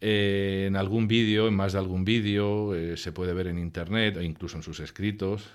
Eh, 0.00 0.64
en 0.66 0.76
algún 0.76 1.08
vídeo, 1.08 1.46
en 1.46 1.56
más 1.56 1.74
de 1.74 1.78
algún 1.80 2.06
vídeo, 2.06 2.72
se 2.96 3.12
puede 3.12 3.34
ver 3.34 3.48
en 3.48 3.58
internet 3.58 4.16
e 4.16 4.24
incluso 4.24 4.56
en 4.56 4.62
sus 4.62 4.80
escritos 4.80 5.50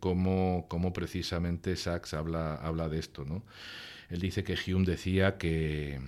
cómo, 0.00 0.66
cómo, 0.68 0.92
precisamente 0.92 1.76
Sachs 1.76 2.14
habla, 2.14 2.56
habla 2.56 2.88
de 2.88 2.98
esto. 2.98 3.24
¿no? 3.24 3.44
Él 4.08 4.20
dice 4.20 4.44
que 4.44 4.56
Hume 4.56 4.86
decía 4.86 5.36
que 5.38 6.00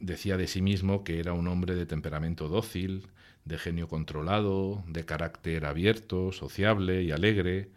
decía 0.00 0.36
de 0.36 0.46
sí 0.46 0.60
mismo 0.60 1.04
que 1.04 1.18
era 1.18 1.32
un 1.32 1.48
hombre 1.48 1.74
de 1.74 1.86
temperamento 1.86 2.48
dócil, 2.48 3.06
de 3.44 3.58
genio 3.58 3.88
controlado, 3.88 4.82
de 4.86 5.04
carácter 5.04 5.64
abierto, 5.64 6.32
sociable 6.32 7.02
y 7.02 7.10
alegre, 7.10 7.70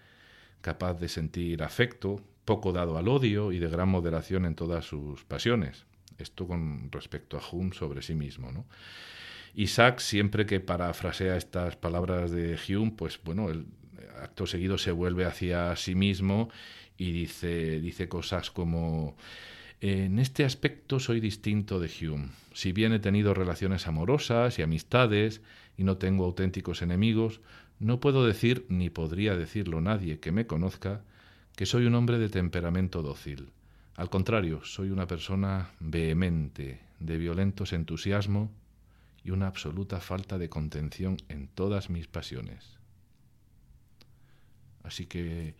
capaz 0.62 0.96
de 0.96 1.10
sentir 1.10 1.64
afecto, 1.64 2.22
poco 2.46 2.72
dado 2.72 2.98
al 2.98 3.08
odio 3.08 3.52
y 3.52 3.60
de 3.60 3.68
gran 3.68 3.90
moderación 3.90 4.46
en 4.46 4.56
todas 4.56 4.86
sus 4.86 5.24
pasiones. 5.26 5.86
Esto 6.18 6.48
con 6.48 6.92
respecto 6.92 7.38
a 7.38 7.42
Hume 7.52 7.74
sobre 7.74 8.02
sí 8.02 8.16
mismo, 8.16 8.52
¿no? 8.52 8.66
Isaac, 9.54 10.00
siempre 10.00 10.46
que 10.46 10.60
parafrasea 10.60 11.36
estas 11.36 11.76
palabras 11.76 12.32
de 12.32 12.58
Hume, 12.68 12.94
pues 12.96 13.20
bueno, 13.24 13.50
el 13.50 13.66
acto 14.22 14.48
seguido 14.48 14.78
se 14.78 14.92
vuelve 14.92 15.26
hacia 15.26 15.76
sí 15.76 15.96
mismo 15.96 16.50
y 16.98 17.12
dice, 17.12 17.80
dice 17.80 18.10
cosas 18.10 18.52
como, 18.52 19.16
en 19.80 20.18
este 20.18 20.44
aspecto 20.44 21.00
soy 21.00 21.20
distinto 21.20 21.80
de 21.80 21.90
Hume. 22.02 22.30
Si 22.54 22.72
bien 22.72 22.94
he 22.94 23.00
tenido 23.00 23.34
relaciones 23.34 23.88
amorosas 23.88 24.58
y 24.58 24.64
amistades 24.64 25.42
y 25.78 25.84
no 25.84 25.98
tengo 25.98 26.26
auténticos 26.26 26.82
enemigos, 26.82 27.42
no 27.80 28.00
puedo 28.00 28.26
decir, 28.26 28.66
ni 28.70 28.90
podría 28.90 29.36
decirlo 29.36 29.80
nadie 29.82 30.20
que 30.20 30.32
me 30.32 30.48
conozca, 30.48 31.04
que 31.56 31.68
soy 31.68 31.86
un 31.86 31.94
hombre 31.94 32.18
de 32.18 32.30
temperamento 32.30 33.04
dócil. 33.04 33.50
Al 33.96 34.10
contrario, 34.10 34.64
soy 34.64 34.90
una 34.90 35.08
persona 35.08 35.72
vehemente, 35.80 36.80
de 37.00 37.18
violentos 37.18 37.74
entusiasmo 37.74 38.52
y 39.24 39.30
una 39.30 39.48
absoluta 39.48 40.00
falta 40.00 40.40
de 40.40 40.50
contención 40.50 41.18
en 41.30 41.48
todas 41.48 41.92
mis 41.92 42.08
pasiones. 42.08 42.77
Así 44.88 45.06
que 45.06 45.56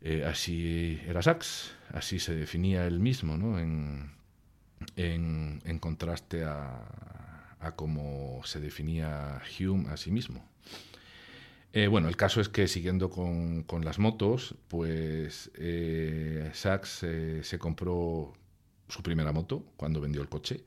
eh, 0.00 0.24
así 0.24 1.00
era 1.06 1.22
Sachs, 1.22 1.74
así 1.92 2.18
se 2.18 2.34
definía 2.34 2.86
él 2.86 3.00
mismo, 3.00 3.36
¿no? 3.36 3.58
En, 3.58 4.16
en, 4.96 5.78
contraste 5.78 6.44
a, 6.44 6.82
cómo 7.74 8.42
se 8.44 8.60
definía 8.60 9.42
Hume 9.58 9.88
a 9.90 9.96
sí 9.96 10.12
mismo. 10.12 10.44
Eh, 11.72 11.88
bueno, 11.88 12.08
el 12.08 12.16
caso 12.16 12.40
es 12.40 12.48
que 12.48 12.68
siguiendo 12.68 13.10
con, 13.10 13.66
las 13.84 13.98
motos, 13.98 14.54
pues 14.68 15.50
eh, 15.56 16.50
Sachs 16.54 17.02
eh, 17.02 17.40
se 17.42 17.58
compró 17.58 18.32
su 18.88 19.02
primera 19.02 19.32
moto 19.32 19.64
cuando 19.76 20.00
vendió 20.00 20.22
el 20.22 20.28
coche. 20.28 20.64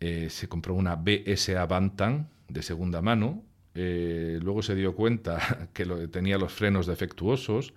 Se 0.00 0.48
compró 0.48 0.74
una 0.74 0.96
BSA 0.96 1.64
Bantam 1.66 2.26
de 2.48 2.62
segunda 2.62 3.00
mano. 3.02 3.44
Luego 3.74 4.62
se 4.62 4.74
dio 4.74 4.94
cuenta 4.94 5.68
que 5.72 5.84
tenía 6.08 6.38
los 6.38 6.52
frenos 6.52 6.86
defectuosos. 6.86 7.74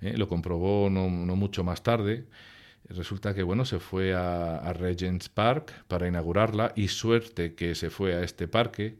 lo 0.00 0.28
comprobó 0.28 0.90
no, 0.90 1.08
mucho 1.08 1.64
más 1.64 1.82
tarde. 1.82 2.26
Resulta 2.88 3.34
que 3.34 3.42
bueno, 3.42 3.64
se 3.64 3.80
fue 3.80 4.14
a, 4.14 4.56
a 4.56 4.72
Regent's 4.72 5.28
Park 5.28 5.72
para 5.88 6.08
inaugurarla 6.08 6.72
y 6.74 6.88
suerte 6.88 7.54
que 7.54 7.74
se 7.74 7.90
fue 7.90 8.14
a 8.14 8.22
este 8.22 8.48
parque 8.48 8.98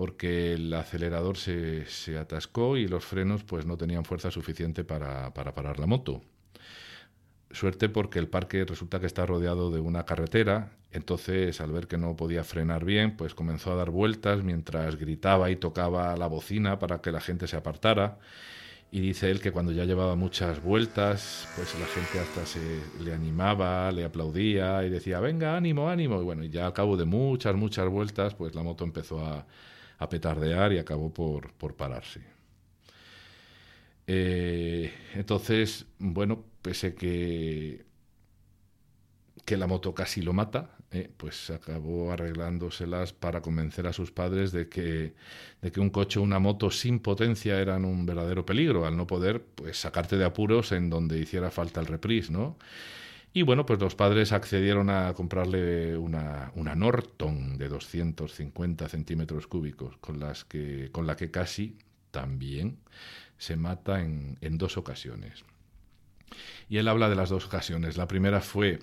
porque 0.00 0.54
el 0.54 0.72
acelerador 0.72 1.36
se, 1.36 1.84
atascó 2.18 2.78
y 2.78 2.88
los 2.88 3.04
frenos 3.04 3.44
pues 3.44 3.66
no 3.66 3.76
tenían 3.76 4.06
fuerza 4.06 4.30
suficiente 4.30 4.82
para, 4.82 5.34
parar 5.34 5.78
la 5.78 5.84
moto. 5.86 6.22
Suerte 7.52 7.88
porque 7.88 8.18
el 8.18 8.28
parque 8.28 8.64
resulta 8.64 9.00
que 9.00 9.06
está 9.06 9.26
rodeado 9.26 9.70
de 9.70 9.80
una 9.80 10.04
carretera, 10.04 10.72
entonces 10.92 11.60
al 11.60 11.72
ver 11.72 11.88
que 11.88 11.98
no 11.98 12.16
podía 12.16 12.44
frenar 12.44 12.84
bien, 12.84 13.16
pues 13.16 13.34
comenzó 13.34 13.72
a 13.72 13.76
dar 13.76 13.90
vueltas 13.90 14.44
mientras 14.44 14.96
gritaba 14.96 15.50
y 15.50 15.56
tocaba 15.56 16.16
la 16.16 16.28
bocina 16.28 16.78
para 16.78 17.00
que 17.00 17.10
la 17.10 17.20
gente 17.20 17.48
se 17.48 17.56
apartara. 17.56 18.18
Y 18.92 19.00
dice 19.00 19.30
él 19.30 19.40
que 19.40 19.52
cuando 19.52 19.72
ya 19.72 19.84
llevaba 19.84 20.16
muchas 20.16 20.62
vueltas, 20.62 21.48
pues 21.54 21.78
la 21.78 21.86
gente 21.86 22.18
hasta 22.18 22.44
se 22.44 22.60
le 23.02 23.14
animaba, 23.14 23.90
le 23.92 24.04
aplaudía 24.04 24.84
y 24.84 24.90
decía, 24.90 25.20
venga, 25.20 25.56
ánimo, 25.56 25.88
ánimo. 25.88 26.20
Y 26.20 26.24
bueno, 26.24 26.44
ya 26.44 26.66
al 26.66 26.72
cabo 26.72 26.96
de 26.96 27.04
muchas, 27.04 27.54
muchas 27.54 27.88
vueltas, 27.88 28.34
pues 28.34 28.54
la 28.54 28.64
moto 28.64 28.84
empezó 28.84 29.24
a, 29.24 29.46
a 30.00 30.08
petardear 30.08 30.72
y 30.72 30.78
acabó 30.78 31.12
por, 31.12 31.52
pararse. 31.76 32.20
Eh, 34.12 34.92
entonces, 35.14 35.86
bueno, 36.00 36.44
pese 36.62 36.96
que, 36.96 37.84
que 39.44 39.56
la 39.56 39.68
moto 39.68 39.94
casi 39.94 40.20
lo 40.20 40.32
mata, 40.32 40.76
eh, 40.90 41.08
pues 41.16 41.48
acabó 41.50 42.10
arreglándoselas 42.10 43.12
para 43.12 43.40
convencer 43.40 43.86
a 43.86 43.92
sus 43.92 44.10
padres 44.10 44.50
de 44.50 44.68
que, 44.68 45.14
de 45.62 45.70
que 45.70 45.78
un 45.78 45.90
coche 45.90 46.18
o 46.18 46.22
una 46.22 46.40
moto 46.40 46.72
sin 46.72 46.98
potencia 46.98 47.60
eran 47.60 47.84
un 47.84 48.04
verdadero 48.04 48.44
peligro, 48.44 48.84
al 48.84 48.96
no 48.96 49.06
poder 49.06 49.44
pues, 49.44 49.78
sacarte 49.78 50.16
de 50.16 50.24
apuros 50.24 50.72
en 50.72 50.90
donde 50.90 51.20
hiciera 51.20 51.52
falta 51.52 51.78
el 51.78 51.86
reprise, 51.86 52.32
¿no? 52.32 52.58
Y 53.32 53.42
bueno, 53.42 53.64
pues 53.64 53.78
los 53.78 53.94
padres 53.94 54.32
accedieron 54.32 54.90
a 54.90 55.14
comprarle 55.14 55.96
una, 55.96 56.50
una 56.56 56.74
Norton 56.74 57.58
de 57.58 57.68
250 57.68 58.88
centímetros 58.88 59.46
cúbicos, 59.46 59.96
con, 59.98 60.18
las 60.18 60.44
que, 60.44 60.88
con 60.90 61.06
la 61.06 61.16
que 61.16 61.30
casi 61.30 61.78
también 62.10 62.78
se 63.40 63.56
mata 63.56 64.02
en, 64.02 64.58
dos 64.58 64.76
ocasiones. 64.76 65.44
Y 66.68 66.76
él 66.76 66.88
habla 66.88 67.08
de 67.08 67.16
las 67.16 67.30
dos 67.30 67.46
ocasiones. 67.46 67.96
La 67.96 68.06
primera 68.06 68.42
fue, 68.42 68.80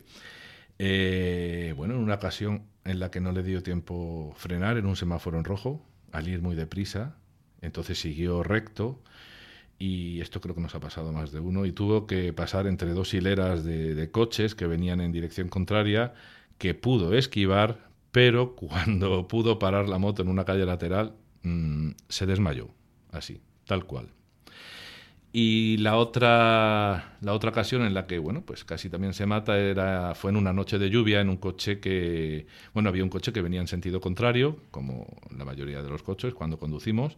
eh, 0.79 1.75
bueno, 1.77 1.93
en 1.93 1.99
una 1.99 2.15
ocasión 2.15 2.63
en 2.83 2.99
la 2.99 3.11
que 3.11 3.21
no 3.21 3.31
le 3.31 3.43
dio 3.43 3.61
tiempo 3.61 4.33
frenar 4.35 4.77
en 4.77 4.87
un 4.87 4.95
semáforo 4.95 5.37
en 5.37 5.43
rojo, 5.43 5.85
al 6.11 6.27
ir 6.27 6.41
muy 6.41 6.55
deprisa, 6.55 7.17
entonces 7.61 7.99
siguió 7.99 8.41
recto 8.41 8.99
y 9.77 10.21
esto 10.21 10.41
creo 10.41 10.55
que 10.55 10.61
nos 10.61 10.73
ha 10.73 10.79
pasado 10.79 11.13
más 11.13 11.31
de 11.31 11.39
uno, 11.39 11.67
y 11.67 11.71
tuvo 11.71 12.07
que 12.07 12.33
pasar 12.33 12.65
entre 12.65 12.93
dos 12.93 13.13
hileras 13.13 13.63
de, 13.63 14.09
coches 14.09 14.55
que 14.55 14.65
venían 14.65 15.01
en 15.01 15.11
dirección 15.11 15.49
contraria, 15.49 16.15
que 16.57 16.73
pudo 16.73 17.13
esquivar, 17.13 17.91
pero 18.11 18.55
cuando 18.55 19.27
pudo 19.29 19.59
parar 19.59 19.87
la 19.87 19.99
moto 19.99 20.23
en 20.23 20.29
una 20.29 20.45
calle 20.45 20.65
lateral, 20.65 21.13
mm, 21.43 21.91
se 22.09 22.25
desmayó, 22.25 22.69
así, 23.11 23.39
tal 23.65 23.85
cual. 23.85 24.16
Y 25.39 25.77
la 25.77 25.97
otra, 25.97 27.15
la 27.21 27.33
otra 27.33 27.51
ocasión 27.51 27.83
en 27.83 27.93
la 27.93 28.07
que, 28.07 28.17
bueno, 28.17 28.41
pues 28.41 28.63
casi 28.63 28.89
también 28.89 29.13
se 29.13 29.27
mata 29.27 29.55
era, 29.59 30.15
fue 30.15 30.31
en 30.31 30.37
una 30.37 30.51
noche 30.51 30.79
de 30.79 30.89
lluvia 30.89 31.21
en 31.21 31.29
un 31.29 31.37
coche 31.37 31.79
que, 31.79 32.47
bueno, 32.73 32.89
había 32.89 33.03
un 33.03 33.11
coche 33.11 33.31
que 33.31 33.43
venía 33.43 33.61
en 33.61 33.67
sentido 33.67 34.01
contrario, 34.01 34.57
como 34.71 35.05
la 35.37 35.45
mayoría 35.45 35.83
de 35.83 35.91
los 35.91 36.01
coches 36.01 36.33
cuando 36.33 36.57
conducimos, 36.57 37.17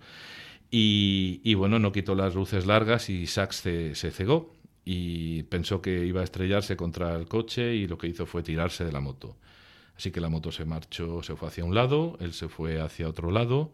y, 0.69 1.53
bueno, 1.53 1.79
no 1.79 1.93
quitó 1.93 2.13
las 2.13 2.36
luces 2.36 2.65
largas 2.65 3.10
y 3.10 3.25
Sachs 3.25 3.55
se, 3.55 4.12
cegó 4.12 4.53
y 4.84 5.43
pensó 5.43 5.82
que 5.82 6.05
iba 6.05 6.19
a 6.19 6.25
estrellarse 6.25 6.75
contra 6.75 7.15
el 7.15 7.25
coche 7.25 7.73
y 7.73 7.88
lo 7.88 7.97
que 7.97 8.08
hizo 8.08 8.25
fue 8.25 8.43
tirarse 8.43 8.84
de 8.84 8.91
la 8.91 8.99
moto. 8.99 9.38
Así 9.95 10.12
que 10.12 10.19
la 10.19 10.27
moto 10.27 10.51
se 10.51 10.65
marchó, 10.65 11.23
se 11.23 11.38
fue 11.38 11.47
hacia 11.47 11.63
un 11.63 11.73
lado, 11.73 12.17
él 12.19 12.34
se 12.34 12.49
fue 12.49 12.82
hacia 12.82 13.08
otro 13.08 13.32
lado, 13.32 13.71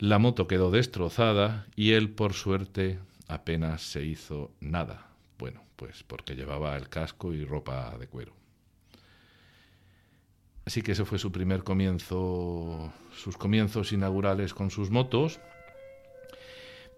la 0.00 0.18
moto 0.18 0.48
quedó 0.48 0.72
destrozada 0.72 1.68
y 1.76 1.92
él, 1.92 2.10
por 2.10 2.32
suerte, 2.32 2.98
apenas 3.32 3.82
se 3.82 4.04
hizo 4.04 4.52
nada. 4.60 5.08
Bueno, 5.38 5.62
pues 5.76 6.02
porque 6.02 6.34
llevaba 6.34 6.76
el 6.76 6.88
casco 6.88 7.32
y 7.32 7.44
ropa 7.44 7.96
de 7.98 8.06
cuero. 8.06 8.34
Así 10.66 10.82
que 10.82 10.92
ese 10.92 11.04
fue 11.04 11.18
su 11.18 11.32
primer 11.32 11.64
comienzo, 11.64 12.92
sus 13.12 13.36
comienzos 13.36 13.92
inaugurales 13.92 14.54
con 14.54 14.70
sus 14.70 14.90
motos. 14.90 15.40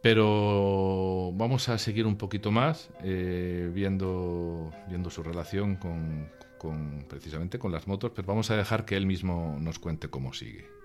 Pero 0.03 1.31
vamos 1.35 1.68
a 1.68 1.79
seguir 1.79 2.07
un 2.07 2.16
poquito 2.16 2.51
más 2.51 2.90
eh, 3.05 3.71
viendo, 3.73 4.73
viendo 4.88 5.11
su 5.11 5.23
relación 5.23 5.77
con, 5.77 6.29
con, 6.59 7.05
precisamente 7.09 7.61
con 7.61 7.71
las 7.71 7.87
motos, 7.87 8.11
pero 8.14 8.27
vamos 8.27 8.51
a 8.51 8.57
dejar 8.57 8.85
que 8.85 8.97
él 8.97 9.07
mismo 9.07 9.57
nos 9.61 9.79
cuente 9.79 10.09
cómo 10.09 10.33
sigue. 10.33 10.82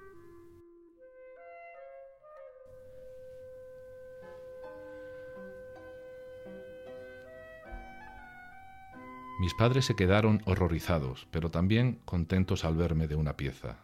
Mis 9.39 9.53
padres 9.53 9.85
se 9.85 9.95
quedaron 9.95 10.41
horrorizados, 10.45 11.27
pero 11.29 11.51
también 11.51 11.99
contentos 12.05 12.65
al 12.65 12.75
verme 12.75 13.07
de 13.07 13.15
una 13.15 13.37
pieza. 13.37 13.77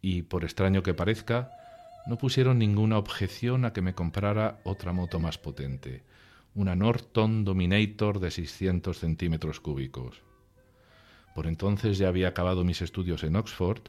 Y, 0.00 0.22
por 0.22 0.42
extraño 0.42 0.82
que 0.82 0.94
parezca, 0.94 1.50
no 2.06 2.16
pusieron 2.16 2.58
ninguna 2.58 2.96
objeción 2.96 3.66
a 3.66 3.74
que 3.74 3.82
me 3.82 3.94
comprara 3.94 4.60
otra 4.64 4.94
moto 4.94 5.20
más 5.20 5.36
potente, 5.36 6.02
una 6.54 6.74
Norton 6.74 7.44
Dominator 7.44 8.20
de 8.20 8.30
600 8.30 8.98
centímetros 8.98 9.60
cúbicos. 9.60 10.22
Por 11.34 11.46
entonces 11.46 11.98
ya 11.98 12.08
había 12.08 12.28
acabado 12.28 12.64
mis 12.64 12.80
estudios 12.80 13.22
en 13.22 13.36
Oxford 13.36 13.82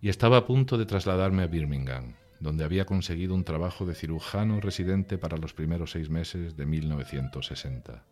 y 0.00 0.08
estaba 0.08 0.38
a 0.38 0.46
punto 0.46 0.76
de 0.76 0.86
trasladarme 0.86 1.44
a 1.44 1.46
Birmingham, 1.46 2.14
donde 2.40 2.64
había 2.64 2.84
conseguido 2.84 3.34
un 3.34 3.44
trabajo 3.44 3.86
de 3.86 3.94
cirujano 3.94 4.60
residente 4.60 5.18
para 5.18 5.36
los 5.36 5.52
primeros 5.52 5.92
seis 5.92 6.10
meses 6.10 6.56
de 6.56 6.66
1960. 6.66 8.02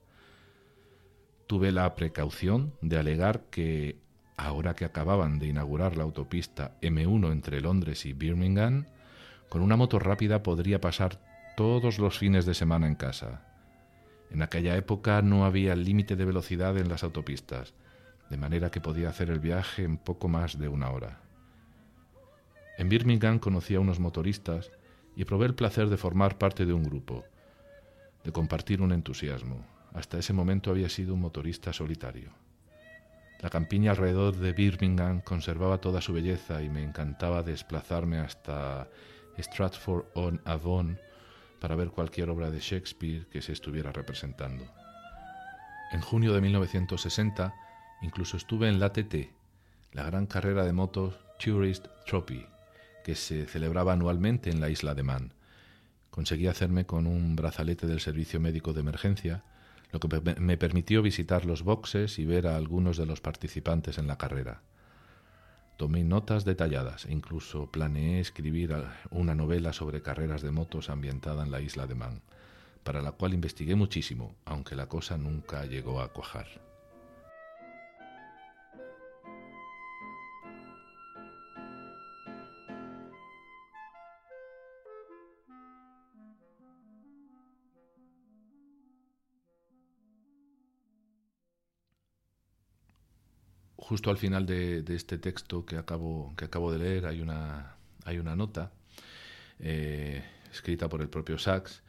Tuve 1.48 1.72
la 1.72 1.94
precaución 1.94 2.74
de 2.82 2.98
alegar 2.98 3.44
que, 3.50 3.96
ahora 4.36 4.74
que 4.74 4.84
acababan 4.84 5.38
de 5.38 5.46
inaugurar 5.46 5.96
la 5.96 6.04
autopista 6.04 6.78
M1 6.82 7.32
entre 7.32 7.62
Londres 7.62 8.04
y 8.04 8.12
Birmingham, 8.12 8.84
con 9.48 9.62
una 9.62 9.74
moto 9.74 9.98
rápida 9.98 10.42
podría 10.42 10.78
pasar 10.82 11.18
todos 11.56 11.98
los 11.98 12.18
fines 12.18 12.44
de 12.44 12.52
semana 12.52 12.86
en 12.86 12.96
casa. 12.96 13.46
En 14.30 14.42
aquella 14.42 14.76
época 14.76 15.22
no 15.22 15.46
había 15.46 15.74
límite 15.74 16.16
de 16.16 16.26
velocidad 16.26 16.76
en 16.76 16.90
las 16.90 17.02
autopistas, 17.02 17.72
de 18.28 18.36
manera 18.36 18.70
que 18.70 18.82
podía 18.82 19.08
hacer 19.08 19.30
el 19.30 19.40
viaje 19.40 19.84
en 19.84 19.96
poco 19.96 20.28
más 20.28 20.58
de 20.58 20.68
una 20.68 20.90
hora. 20.90 21.22
En 22.76 22.90
Birmingham 22.90 23.38
conocí 23.38 23.74
a 23.74 23.80
unos 23.80 24.00
motoristas 24.00 24.70
y 25.16 25.24
probé 25.24 25.46
el 25.46 25.54
placer 25.54 25.88
de 25.88 25.96
formar 25.96 26.36
parte 26.36 26.66
de 26.66 26.74
un 26.74 26.82
grupo, 26.82 27.24
de 28.22 28.32
compartir 28.32 28.82
un 28.82 28.92
entusiasmo. 28.92 29.77
Hasta 29.94 30.18
ese 30.18 30.32
momento 30.32 30.70
había 30.70 30.88
sido 30.88 31.14
un 31.14 31.20
motorista 31.20 31.72
solitario. 31.72 32.30
La 33.40 33.50
campiña 33.50 33.92
alrededor 33.92 34.36
de 34.36 34.52
Birmingham 34.52 35.20
conservaba 35.20 35.80
toda 35.80 36.00
su 36.00 36.12
belleza 36.12 36.62
y 36.62 36.68
me 36.68 36.82
encantaba 36.82 37.42
desplazarme 37.42 38.18
hasta 38.18 38.88
Stratford-on-Avon 39.38 40.98
para 41.60 41.76
ver 41.76 41.90
cualquier 41.90 42.30
obra 42.30 42.50
de 42.50 42.58
Shakespeare 42.58 43.26
que 43.28 43.42
se 43.42 43.52
estuviera 43.52 43.92
representando. 43.92 44.64
En 45.92 46.00
junio 46.00 46.32
de 46.32 46.40
1960 46.40 47.54
incluso 48.02 48.36
estuve 48.36 48.68
en 48.68 48.80
la 48.80 48.92
TT, 48.92 49.30
la 49.92 50.04
gran 50.04 50.26
carrera 50.26 50.64
de 50.64 50.72
motos 50.72 51.14
Tourist 51.38 51.86
Trophy, 52.06 52.46
que 53.04 53.14
se 53.14 53.46
celebraba 53.46 53.92
anualmente 53.92 54.50
en 54.50 54.60
la 54.60 54.68
isla 54.68 54.94
de 54.94 55.02
Man. 55.02 55.32
Conseguí 56.10 56.46
hacerme 56.46 56.84
con 56.84 57.06
un 57.06 57.36
brazalete 57.36 57.86
del 57.86 58.00
Servicio 58.00 58.40
Médico 58.40 58.72
de 58.72 58.80
Emergencia, 58.80 59.44
lo 59.90 60.00
que 60.00 60.08
me 60.40 60.56
permitió 60.58 61.02
visitar 61.02 61.46
los 61.46 61.62
boxes 61.62 62.18
y 62.18 62.24
ver 62.24 62.46
a 62.46 62.56
algunos 62.56 62.96
de 62.96 63.06
los 63.06 63.20
participantes 63.20 63.98
en 63.98 64.06
la 64.06 64.18
carrera. 64.18 64.62
Tomé 65.78 66.02
notas 66.02 66.44
detalladas 66.44 67.06
e 67.06 67.12
incluso 67.12 67.70
planeé 67.70 68.20
escribir 68.20 68.74
una 69.10 69.34
novela 69.34 69.72
sobre 69.72 70.02
carreras 70.02 70.42
de 70.42 70.50
motos 70.50 70.90
ambientada 70.90 71.44
en 71.44 71.52
la 71.52 71.60
isla 71.60 71.86
de 71.86 71.94
Man, 71.94 72.20
para 72.82 73.00
la 73.00 73.12
cual 73.12 73.32
investigué 73.32 73.76
muchísimo, 73.76 74.34
aunque 74.44 74.74
la 74.74 74.88
cosa 74.88 75.16
nunca 75.16 75.64
llegó 75.66 76.00
a 76.00 76.12
cuajar. 76.12 76.67
Justo 93.88 94.10
al 94.10 94.18
final 94.18 94.44
de, 94.44 94.84
este 94.88 95.16
texto 95.16 95.64
que 95.64 95.78
acabo, 95.78 96.34
que 96.36 96.44
acabo 96.44 96.70
de 96.70 96.78
leer 96.78 97.06
hay 97.06 97.22
una, 97.22 97.76
hay 98.04 98.18
una 98.18 98.36
nota 98.36 98.70
eh, 99.60 100.22
escrita 100.52 100.90
por 100.90 101.00
el 101.00 101.08
propio 101.08 101.38
Sachs 101.38 101.82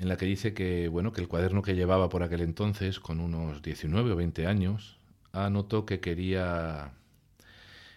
en 0.00 0.08
la 0.08 0.16
que 0.16 0.26
dice 0.26 0.52
que, 0.52 0.88
bueno, 0.88 1.12
que 1.12 1.20
el 1.20 1.28
cuaderno 1.28 1.62
que 1.62 1.76
llevaba 1.76 2.08
por 2.08 2.24
aquel 2.24 2.40
entonces, 2.40 2.98
con 2.98 3.20
unos 3.20 3.62
19 3.62 4.12
o 4.12 4.16
20 4.16 4.46
años, 4.48 4.98
anotó 5.32 5.86
que 5.86 6.00
quería 6.00 6.92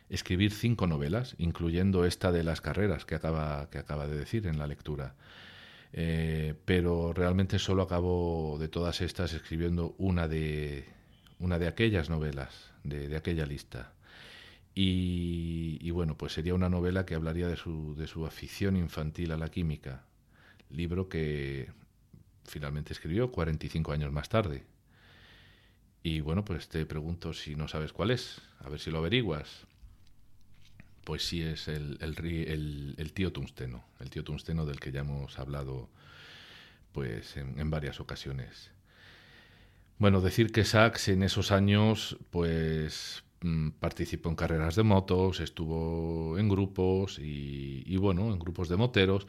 escribir 0.10 0.52
cinco 0.52 0.86
novelas, 0.86 1.36
incluyendo 1.40 2.06
esta 2.06 2.32
de 2.32 2.44
las 2.44 2.62
carreras 2.62 3.06
que 3.06 3.16
acaba, 3.16 3.70
que 3.72 3.80
acaba 3.80 4.08
de 4.08 4.18
decir 4.18 4.46
en 4.46 4.60
la 4.60 4.68
lectura. 4.68 5.16
Eh, 5.94 6.56
pero 6.66 7.12
realmente 7.14 7.60
solo 7.60 7.84
acabó 7.84 8.58
de 8.60 8.68
todas 8.68 9.02
estas 9.02 9.34
escribiendo 9.34 9.96
una 9.98 10.28
de, 10.28 10.86
una 11.40 11.60
de 11.60 11.68
aquellas 11.68 12.10
novelas, 12.10 12.71
de, 12.84 13.16
aquella 13.16 13.46
lista. 13.46 13.94
Y, 14.74 15.90
bueno, 15.92 16.18
pues 16.18 16.34
sería 16.34 16.54
una 16.54 16.70
novela 16.70 17.06
que 17.06 17.16
hablaría 17.16 17.48
de 17.48 17.58
su, 17.58 17.96
de 17.96 18.08
su 18.08 18.26
afición 18.26 18.78
infantil 18.78 19.32
a 19.32 19.38
la 19.38 19.50
química, 19.50 20.06
libro 20.70 21.10
que 21.10 21.70
finalmente 22.46 22.94
escribió 22.94 23.32
45 23.32 23.92
años 23.92 24.12
más 24.12 24.30
tarde. 24.30 24.64
Y 26.04 26.22
bueno, 26.22 26.44
pues 26.44 26.68
te 26.68 26.86
pregunto 26.86 27.34
si 27.34 27.56
no 27.56 27.68
sabes 27.68 27.94
cuál 27.94 28.12
es, 28.12 28.42
a 28.60 28.70
ver 28.70 28.80
si 28.80 28.92
lo 28.92 29.00
averiguas. 29.00 29.68
Pues 31.04 31.24
sí 31.24 31.42
es 31.42 31.68
el, 31.68 31.98
el, 32.02 33.14
tío 33.14 33.32
tungsteno, 33.32 33.84
el 34.00 34.10
tío 34.10 34.24
tungsteno 34.24 34.66
del 34.66 34.80
que 34.80 34.92
ya 34.92 35.02
hemos 35.02 35.40
hablado 35.40 35.90
pues 36.92 37.38
en, 37.38 37.70
varias 37.70 38.00
ocasiones. 38.00 38.72
Bueno, 40.02 40.20
decir 40.20 40.52
que 40.52 40.66
Sachs 40.66 41.10
en 41.10 41.22
esos 41.22 41.52
años 41.52 42.18
pues 42.32 43.24
mm, 43.42 43.70
participó 43.80 44.30
en 44.30 44.36
carreras 44.36 44.76
de 44.76 44.82
motos, 44.82 45.40
estuvo 45.40 46.40
en 46.40 46.50
grupos 46.50 47.20
y, 47.20 47.96
bueno, 47.98 48.34
en 48.34 48.40
grupos 48.40 48.68
de 48.68 48.78
moteros 48.78 49.28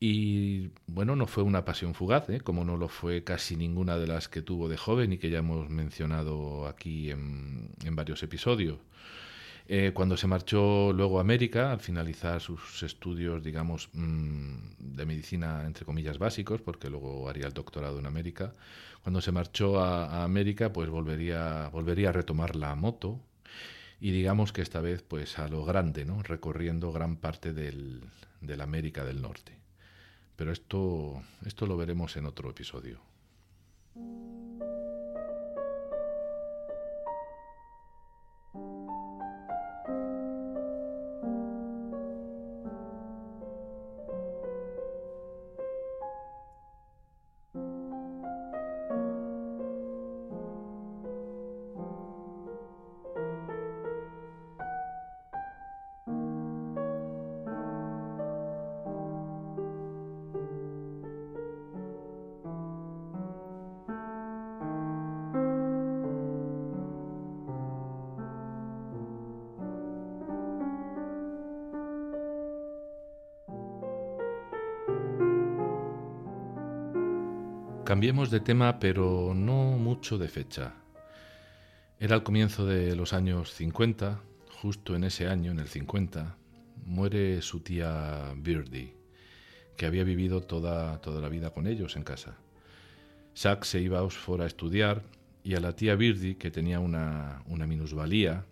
y 0.00 0.68
bueno, 0.86 1.16
no 1.16 1.26
fue 1.26 1.42
una 1.44 1.64
pasión 1.64 1.94
fugaz, 1.94 2.28
¿eh? 2.28 2.42
como 2.42 2.62
no 2.62 2.76
lo 2.76 2.88
fue 2.88 3.24
casi 3.24 3.56
ninguna 3.56 3.96
de 3.96 4.06
las 4.06 4.28
que 4.28 4.42
tuvo 4.42 4.68
de 4.68 4.76
joven 4.76 5.14
y 5.14 5.16
que 5.16 5.30
ya 5.30 5.38
hemos 5.38 5.70
mencionado 5.70 6.66
aquí 6.66 7.10
en, 7.10 7.70
varios 7.92 8.22
episodios. 8.22 8.80
Eh, 9.68 9.92
cuando 9.94 10.16
se 10.16 10.26
marchó 10.26 10.92
luego 10.92 11.18
a 11.18 11.20
América, 11.20 11.72
al 11.72 11.80
finalizar 11.80 12.40
sus 12.40 12.82
estudios, 12.82 13.42
digamos, 13.42 13.88
mm, 13.92 14.56
de 14.78 15.06
medicina, 15.06 15.64
entre 15.64 15.84
comillas, 15.84 16.18
básicos, 16.18 16.60
porque 16.60 16.90
luego 16.90 17.28
haría 17.28 17.46
el 17.46 17.52
doctorado 17.52 17.98
en 17.98 18.06
América, 18.06 18.54
cuando 19.02 19.20
se 19.20 19.32
marchó 19.32 19.80
a, 19.80 20.24
América, 20.24 20.72
pues 20.72 20.88
volvería, 20.90 21.68
volvería 21.72 22.10
a 22.10 22.12
retomar 22.12 22.56
la 22.56 22.74
moto, 22.74 23.20
y 24.00 24.10
digamos 24.10 24.52
que 24.52 24.62
esta 24.62 24.80
vez 24.80 25.02
pues 25.02 25.38
a 25.38 25.48
lo 25.48 25.64
grande, 25.64 26.04
¿no? 26.04 26.22
recorriendo 26.22 26.92
gran 26.92 27.16
parte 27.16 27.52
del, 27.52 28.02
del 28.40 28.60
América 28.60 29.04
del 29.04 29.22
Norte. 29.22 29.56
Pero 30.36 30.50
esto, 30.52 31.22
esto 31.46 31.66
lo 31.66 31.76
veremos 31.76 32.16
en 32.16 32.26
otro 32.26 32.50
episodio. 32.50 33.00
De 78.12 78.40
tema, 78.40 78.78
pero 78.78 79.32
no 79.34 79.78
mucho 79.78 80.18
de 80.18 80.28
fecha. 80.28 80.74
Era 81.98 82.14
el 82.14 82.22
comienzo 82.22 82.66
de 82.66 82.94
los 82.94 83.14
años 83.14 83.52
50, 83.54 84.20
justo 84.60 84.94
en 84.94 85.04
ese 85.04 85.28
año, 85.28 85.50
en 85.50 85.58
el 85.58 85.66
50, 85.66 86.36
muere 86.84 87.40
su 87.40 87.60
tía 87.60 88.34
Birdie, 88.36 88.94
que 89.76 89.86
había 89.86 90.04
vivido 90.04 90.42
toda, 90.42 91.00
toda 91.00 91.22
la 91.22 91.30
vida 91.30 91.50
con 91.50 91.66
ellos 91.66 91.96
en 91.96 92.04
casa. 92.04 92.36
Sack 93.32 93.64
se 93.64 93.80
iba 93.80 93.98
a 93.98 94.02
Oxford 94.02 94.42
a 94.42 94.46
estudiar 94.46 95.02
y 95.42 95.54
a 95.54 95.60
la 95.60 95.74
tía 95.74 95.96
Birdie, 95.96 96.36
que 96.36 96.50
tenía 96.50 96.80
una, 96.80 97.42
una 97.46 97.66
minusvalía, 97.66 98.44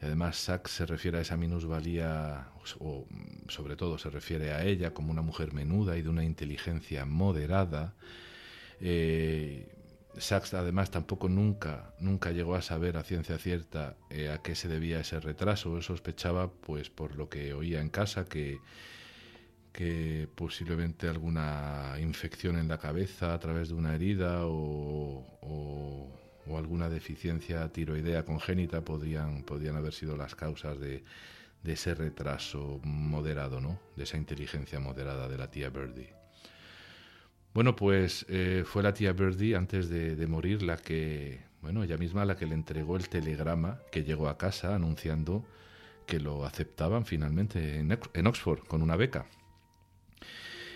y 0.00 0.04
además 0.04 0.36
Sack 0.36 0.68
se 0.68 0.84
refiere 0.84 1.18
a 1.18 1.22
esa 1.22 1.38
minusvalía, 1.38 2.50
o 2.78 3.06
sobre 3.48 3.74
todo 3.74 3.96
se 3.96 4.10
refiere 4.10 4.52
a 4.52 4.64
ella 4.64 4.92
como 4.92 5.10
una 5.10 5.22
mujer 5.22 5.54
menuda 5.54 5.96
y 5.96 6.02
de 6.02 6.10
una 6.10 6.24
inteligencia 6.24 7.06
moderada, 7.06 7.94
eh, 8.80 9.76
Sachs 10.18 10.54
además 10.54 10.90
tampoco 10.90 11.28
nunca, 11.28 11.92
nunca 11.98 12.30
llegó 12.32 12.54
a 12.54 12.62
saber 12.62 12.96
a 12.96 13.04
ciencia 13.04 13.38
cierta 13.38 13.96
eh, 14.10 14.30
a 14.30 14.38
qué 14.38 14.54
se 14.54 14.68
debía 14.68 15.00
ese 15.00 15.20
retraso. 15.20 15.76
Él 15.76 15.82
sospechaba, 15.82 16.50
pues 16.50 16.88
por 16.90 17.16
lo 17.16 17.28
que 17.28 17.52
oía 17.52 17.80
en 17.80 17.90
casa, 17.90 18.24
que, 18.24 18.58
que 19.72 20.28
posiblemente 20.34 21.08
alguna 21.08 21.96
infección 22.00 22.56
en 22.58 22.68
la 22.68 22.78
cabeza 22.78 23.34
a 23.34 23.38
través 23.38 23.68
de 23.68 23.74
una 23.74 23.94
herida 23.94 24.46
o, 24.46 25.24
alguna 26.56 26.88
deficiencia 26.88 27.68
tiroidea 27.70 28.24
congénita 28.24 28.82
podrían, 28.82 29.42
podrían 29.42 29.76
haber 29.76 29.92
sido 29.92 30.16
las 30.16 30.34
causas 30.34 30.80
de, 30.80 31.04
de 31.62 31.72
ese 31.72 31.94
retraso 31.94 32.80
moderado, 32.82 33.60
¿no? 33.60 33.78
de 33.94 34.04
esa 34.04 34.16
inteligencia 34.16 34.80
moderada 34.80 35.28
de 35.28 35.36
la 35.36 35.50
tía 35.50 35.68
Birdie. 35.68 36.15
Bueno, 37.56 37.74
pues 37.74 38.26
eh, 38.28 38.64
fue 38.66 38.82
la 38.82 38.92
tía 38.92 39.14
Birdie 39.14 39.56
antes 39.56 39.88
de, 39.88 40.26
morir 40.26 40.62
la 40.62 40.76
que, 40.76 41.40
bueno, 41.62 41.84
ella 41.84 41.96
misma 41.96 42.26
la 42.26 42.36
que 42.36 42.44
le 42.44 42.52
entregó 42.52 42.98
el 42.98 43.08
telegrama 43.08 43.80
que 43.90 44.04
llegó 44.04 44.28
a 44.28 44.36
casa 44.36 44.74
anunciando 44.74 45.42
que 46.06 46.20
lo 46.20 46.44
aceptaban 46.44 47.06
finalmente 47.06 47.78
en, 47.78 48.26
Oxford 48.26 48.58
con 48.66 48.82
una 48.82 48.96
beca. 48.96 49.24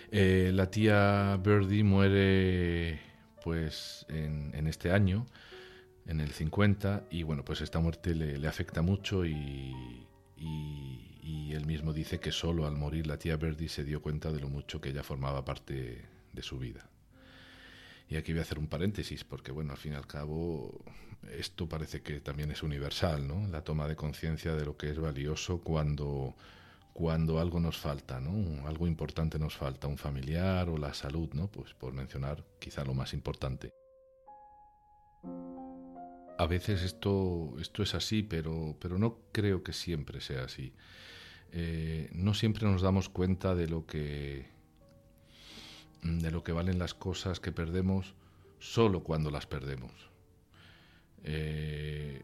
Eh, 0.09 0.49
la 0.55 0.71
tía 0.71 1.37
Birdie 1.37 1.83
muere 1.83 2.99
pues 3.43 4.07
en, 4.09 4.65
este 4.65 4.91
año, 4.91 5.27
en 6.07 6.19
el 6.19 6.31
50, 6.31 7.03
y 7.11 7.21
bueno, 7.21 7.45
pues 7.45 7.61
esta 7.61 7.79
muerte 7.79 8.15
le, 8.15 8.47
afecta 8.47 8.81
mucho 8.81 9.23
y, 9.23 10.07
y, 10.35 11.53
él 11.53 11.67
mismo 11.67 11.93
dice 11.93 12.19
que 12.19 12.31
solo 12.31 12.65
al 12.65 12.75
morir 12.75 13.05
la 13.05 13.19
tía 13.19 13.35
Birdie 13.35 13.69
se 13.69 13.83
dio 13.83 14.01
cuenta 14.01 14.31
de 14.31 14.39
lo 14.39 14.49
mucho 14.49 14.81
que 14.81 14.89
ella 14.89 15.03
formaba 15.03 15.45
parte 15.45 16.20
de 16.33 16.43
su 16.43 16.57
vida. 16.59 16.89
Y 18.11 18.17
aquí 18.17 18.33
voy 18.33 18.39
a 18.39 18.41
hacer 18.41 18.59
un 18.59 18.67
paréntesis, 18.67 19.23
porque 19.23 19.51
bueno, 19.51 19.71
al 19.71 19.77
fin 19.77 19.93
y 19.93 19.95
al 19.95 20.05
cabo, 20.05 20.83
esto 21.31 21.69
parece 21.69 22.01
que 22.01 22.19
también 22.19 22.51
es 22.51 22.61
universal, 22.61 23.25
¿no? 23.25 23.47
La 23.47 23.63
toma 23.63 23.87
de 23.87 23.95
conciencia 23.95 24.53
de 24.53 24.65
lo 24.65 24.75
que 24.75 24.89
es 24.89 24.99
valioso 24.99 25.61
cuando, 25.61 26.35
cuando 26.91 27.39
algo 27.39 27.61
nos 27.61 27.77
falta, 27.77 28.19
¿no? 28.19 28.67
Algo 28.67 28.85
importante 28.85 29.39
nos 29.39 29.55
falta, 29.55 29.87
un 29.87 29.97
familiar 29.97 30.67
o 30.67 30.77
la 30.77 30.93
salud, 30.93 31.29
¿no? 31.33 31.47
Pues 31.47 31.73
por 31.73 31.93
mencionar 31.93 32.43
quizá 32.59 32.83
lo 32.83 32.93
más 32.93 33.13
importante. 33.13 33.71
A 36.37 36.47
veces 36.47 36.81
esto, 36.81 37.53
esto 37.61 37.81
es 37.81 37.95
así, 37.95 38.23
pero, 38.23 38.75
pero 38.81 38.97
no 38.97 39.19
creo 39.31 39.63
que 39.63 39.71
siempre 39.71 40.19
sea 40.19 40.43
así. 40.43 40.73
Eh, 41.53 42.09
no 42.13 42.33
siempre 42.33 42.65
nos 42.65 42.81
damos 42.81 43.07
cuenta 43.07 43.55
de 43.55 43.67
lo 43.67 43.85
que 43.85 44.47
de 46.01 46.31
lo 46.31 46.43
que 46.43 46.51
valen 46.51 46.79
las 46.79 46.93
cosas 46.93 47.39
que 47.39 47.51
perdemos 47.51 48.15
solo 48.59 49.03
cuando 49.03 49.31
las 49.31 49.47
perdemos. 49.47 49.91
Eh, 51.23 52.23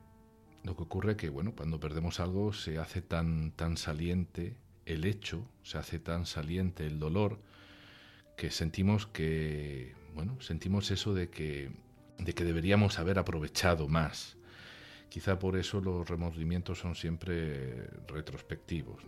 lo 0.63 0.75
que 0.75 0.83
ocurre 0.83 1.15
que, 1.15 1.29
bueno, 1.29 1.53
cuando 1.55 1.79
perdemos 1.79 2.19
algo 2.19 2.53
se 2.53 2.77
hace 2.77 3.01
tan, 3.01 3.51
tan 3.51 3.77
saliente 3.77 4.57
el 4.85 5.05
hecho, 5.05 5.47
se 5.63 5.77
hace 5.77 5.99
tan 5.99 6.25
saliente 6.25 6.85
el 6.85 6.99
dolor, 6.99 7.39
que 8.37 8.51
sentimos 8.51 9.07
que, 9.07 9.95
bueno, 10.13 10.39
sentimos 10.41 10.91
eso 10.91 11.13
de 11.13 11.29
que, 11.29 11.71
de 12.19 12.33
que 12.33 12.43
deberíamos 12.43 12.99
haber 12.99 13.19
aprovechado 13.19 13.87
más. 13.87 14.37
Quizá 15.09 15.39
por 15.39 15.57
eso 15.57 15.81
los 15.81 16.07
remordimientos 16.07 16.79
son 16.79 16.95
siempre 16.95 17.87
retrospectivos, 18.07 19.03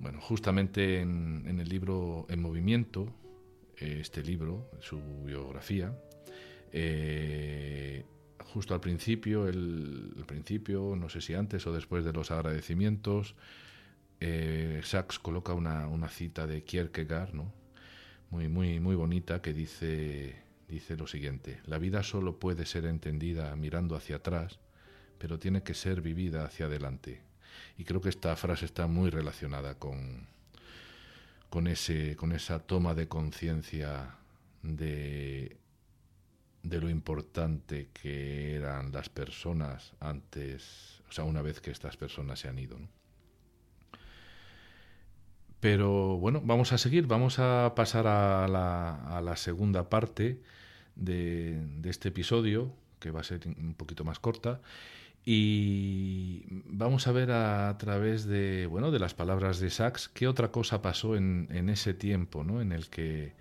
Bueno, 0.00 0.20
justamente 0.20 1.00
en, 1.00 1.58
el 1.58 1.68
libro 1.68 2.26
En 2.28 2.42
Movimiento, 2.42 3.12
este 3.76 4.22
libro, 4.22 4.70
su 4.80 5.00
biografía, 5.24 5.96
eh, 6.72 8.04
justo 8.44 8.74
al 8.74 8.80
principio, 8.80 9.46
el, 9.46 10.24
principio, 10.26 10.96
no 10.96 11.08
sé 11.08 11.20
si 11.20 11.34
antes 11.34 11.66
o 11.66 11.72
después 11.72 12.04
de 12.04 12.12
los 12.12 12.30
agradecimientos, 12.30 13.34
eh, 14.20 14.80
Sachs 14.84 15.18
coloca 15.18 15.54
una, 15.54 16.08
cita 16.08 16.46
de 16.46 16.64
Kierkegaard, 16.64 17.34
muy, 18.30 18.48
muy, 18.48 18.80
muy 18.80 18.96
bonita, 18.96 19.40
que 19.40 19.52
dice, 19.52 20.36
dice 20.68 20.96
lo 20.96 21.06
siguiente, 21.06 21.60
la 21.66 21.78
vida 21.78 22.02
solo 22.02 22.38
puede 22.38 22.66
ser 22.66 22.86
entendida 22.86 23.54
mirando 23.56 23.96
hacia 23.96 24.16
atrás, 24.16 24.60
pero 25.18 25.38
tiene 25.38 25.62
que 25.62 25.74
ser 25.74 26.00
vivida 26.00 26.44
hacia 26.44 26.66
adelante. 26.66 27.22
Y 27.78 27.84
creo 27.84 28.00
que 28.00 28.08
esta 28.08 28.36
frase 28.36 28.64
está 28.64 28.86
muy 28.86 29.10
relacionada 29.10 29.78
con, 29.78 30.26
con, 31.50 31.66
ese, 31.66 32.16
con 32.16 32.32
esa 32.32 32.60
toma 32.60 32.94
de 32.94 33.08
conciencia 33.08 34.16
de, 34.62 35.56
de 36.62 36.80
lo 36.80 36.88
importante 36.88 37.90
que 37.92 38.54
eran 38.54 38.90
las 38.90 39.08
personas 39.08 39.92
antes, 40.00 41.02
o 41.08 41.12
sea, 41.12 41.24
una 41.24 41.42
vez 41.42 41.60
que 41.60 41.70
estas 41.70 41.96
personas 41.96 42.40
se 42.40 42.48
han 42.48 42.58
ido. 42.58 42.78
Pero 45.64 46.18
bueno, 46.18 46.42
vamos 46.44 46.74
a 46.74 46.78
seguir, 46.78 47.06
vamos 47.06 47.38
a 47.38 47.72
pasar 47.74 48.06
a 48.06 48.46
la, 48.48 49.36
segunda 49.36 49.88
parte 49.88 50.42
de, 50.94 51.58
este 51.84 52.10
episodio, 52.10 52.70
que 53.00 53.10
va 53.10 53.20
a 53.20 53.24
ser 53.24 53.40
un 53.46 53.74
poquito 53.74 54.04
más 54.04 54.18
corta, 54.18 54.60
y 55.26 56.42
vamos 56.66 57.06
a 57.06 57.12
ver 57.12 57.30
a, 57.30 57.76
través 57.78 58.26
de, 58.26 58.66
bueno, 58.66 58.90
de 58.90 58.98
las 58.98 59.14
palabras 59.14 59.58
de 59.58 59.70
Sachs 59.70 60.08
qué 60.08 60.28
otra 60.28 60.48
cosa 60.48 60.82
pasó 60.82 61.16
en, 61.16 61.48
en 61.50 61.70
ese 61.70 61.94
tiempo 61.94 62.44
¿no? 62.44 62.60
en, 62.60 62.72
el 62.72 62.90
que, 62.90 63.32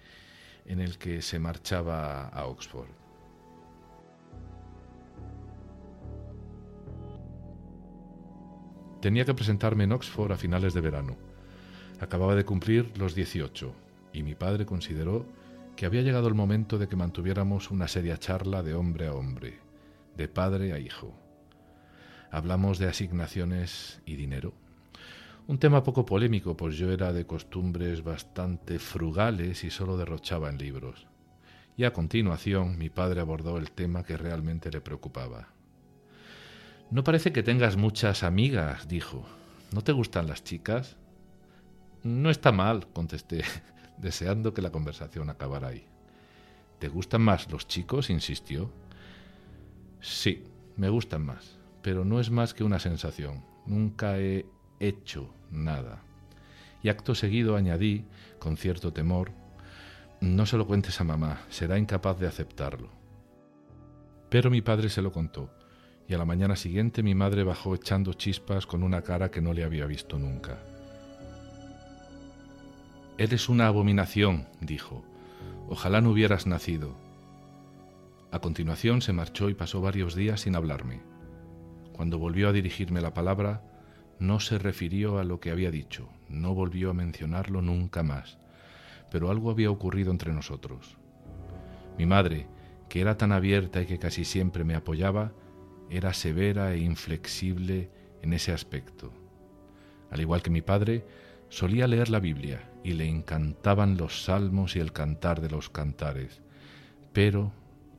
en 0.66 0.80
el 0.80 0.98
que 0.98 1.22
se 1.22 1.40
marchaba 1.40 2.30
a 2.30 2.46
Oxford. 2.46 2.88
Tenía 9.02 9.26
que 9.26 9.34
presentarme 9.34 9.84
en 9.84 9.92
Oxford 9.92 10.32
a 10.32 10.38
finales 10.38 10.74
de 10.74 10.80
verano. 10.80 11.18
Acababa 12.00 12.36
de 12.36 12.46
cumplir 12.46 12.98
los 12.98 13.14
18 13.14 13.76
y 14.14 14.24
mi 14.24 14.36
padre 14.36 14.66
consideró 14.66 15.26
que 15.76 15.86
había 15.86 16.02
llegado 16.02 16.30
el 16.30 16.34
momento 16.34 16.78
de 16.78 16.88
que 16.88 16.96
mantuviéramos 16.96 17.72
una 17.72 17.90
seria 17.90 18.18
charla 18.18 18.64
de 18.64 18.74
hombre 18.74 19.08
a 19.08 19.14
hombre, 19.14 19.60
de 20.16 20.30
padre 20.30 20.72
a 20.72 20.80
hijo 20.80 21.23
hablamos 22.34 22.80
de 22.80 22.88
asignaciones 22.88 24.02
y 24.08 24.16
dinero. 24.16 24.54
Un 25.46 25.60
tema 25.60 25.84
poco 25.84 26.04
polémico, 26.04 26.58
pues 26.58 26.78
yo 26.78 26.92
era 26.92 27.14
de 27.14 27.28
costumbres 27.28 28.04
bastante 28.04 28.80
frugales 28.80 29.64
y 29.64 29.70
solo 29.70 29.98
derrochaba 29.98 30.50
en 30.50 30.58
libros. 30.58 31.06
Y 31.78 31.84
a 31.84 31.94
continuación 31.94 32.80
mi 32.80 32.90
padre 32.90 33.22
abordó 33.22 33.58
el 33.60 33.70
tema 33.70 34.04
que 34.04 34.18
realmente 34.18 34.72
le 34.72 34.82
preocupaba. 34.82 35.50
No 36.90 37.04
parece 37.04 37.32
que 37.32 37.44
tengas 37.44 37.78
muchas 37.78 38.24
amigas, 38.24 38.88
dijo. 38.88 39.26
¿No 39.72 39.82
te 39.82 39.92
gustan 39.92 40.28
las 40.28 40.44
chicas? 40.44 40.98
No 42.02 42.32
está 42.32 42.52
mal, 42.52 42.88
contesté, 42.94 43.44
deseando 43.98 44.56
que 44.56 44.64
la 44.64 44.72
conversación 44.72 45.30
acabara 45.30 45.68
ahí. 45.68 45.86
¿Te 46.80 46.88
gustan 46.88 47.22
más 47.22 47.52
los 47.52 47.68
chicos? 47.68 48.10
insistió. 48.10 48.72
Sí, 50.02 50.44
me 50.78 50.90
gustan 50.90 51.26
más 51.26 51.63
pero 51.84 52.06
no 52.06 52.20
es 52.20 52.32
más 52.32 52.56
que 52.56 52.64
una 52.64 52.80
sensación. 52.80 53.44
Nunca 53.68 54.18
he 54.18 54.48
hecho 54.80 55.32
nada. 55.52 56.02
Y 56.82 56.90
acto 56.90 57.14
seguido 57.14 57.56
añadí, 57.56 58.06
con 58.40 58.58
cierto 58.58 58.92
temor, 58.92 59.32
no 60.22 60.46
se 60.46 60.58
lo 60.58 60.66
cuentes 60.66 61.00
a 61.00 61.04
mamá, 61.04 61.42
será 61.50 61.78
incapaz 61.78 62.18
de 62.20 62.28
aceptarlo. 62.28 62.90
Pero 64.30 64.50
mi 64.50 64.62
padre 64.62 64.90
se 64.90 65.02
lo 65.02 65.12
contó, 65.12 65.52
y 66.08 66.14
a 66.14 66.18
la 66.18 66.26
mañana 66.26 66.56
siguiente 66.56 67.04
mi 67.04 67.14
madre 67.14 67.44
bajó 67.44 67.76
echando 67.76 68.14
chispas 68.14 68.66
con 68.66 68.84
una 68.84 69.02
cara 69.02 69.30
que 69.30 69.42
no 69.42 69.54
le 69.54 69.64
había 69.64 69.86
visto 69.86 70.18
nunca. 70.18 70.58
Eres 73.18 73.48
una 73.48 73.68
abominación, 73.68 74.48
dijo. 74.60 75.06
Ojalá 75.70 76.02
no 76.02 76.12
hubieras 76.12 76.48
nacido. 76.48 76.96
A 78.32 78.40
continuación 78.40 79.02
se 79.02 79.14
marchó 79.14 79.50
y 79.50 79.54
pasó 79.54 79.82
varios 79.82 80.16
días 80.16 80.42
sin 80.42 80.56
hablarme. 80.56 81.13
Cuando 81.94 82.18
volvió 82.18 82.50
a 82.50 82.52
dirigirme 82.52 83.02
la 83.02 83.14
palabra, 83.14 83.62
no 84.20 84.40
se 84.40 84.58
refirió 84.58 85.20
a 85.20 85.24
lo 85.24 85.40
que 85.40 85.52
había 85.52 85.70
dicho, 85.70 86.10
no 86.28 86.56
volvió 86.56 86.90
a 86.90 86.94
mencionarlo 86.94 87.62
nunca 87.62 88.02
más, 88.02 88.40
pero 89.12 89.30
algo 89.30 89.52
había 89.52 89.70
ocurrido 89.70 90.12
entre 90.12 90.34
nosotros. 90.34 90.98
Mi 91.98 92.08
madre, 92.08 92.48
que 92.90 93.00
era 93.00 93.16
tan 93.16 93.32
abierta 93.32 93.82
y 93.82 93.86
que 93.86 94.00
casi 94.00 94.26
siempre 94.26 94.64
me 94.64 94.76
apoyaba, 94.76 95.34
era 95.90 96.14
severa 96.14 96.74
e 96.74 96.80
inflexible 96.80 97.92
en 98.24 98.34
ese 98.34 98.52
aspecto. 98.52 99.12
Al 100.10 100.20
igual 100.20 100.42
que 100.42 100.50
mi 100.50 100.64
padre, 100.64 101.06
solía 101.50 101.88
leer 101.88 102.10
la 102.10 102.20
Biblia 102.20 102.72
y 102.84 102.94
le 102.94 103.08
encantaban 103.08 103.98
los 103.98 104.24
salmos 104.24 104.76
y 104.76 104.80
el 104.80 104.94
cantar 104.94 105.42
de 105.42 105.50
los 105.50 105.70
cantares, 105.70 106.42
pero 107.14 107.52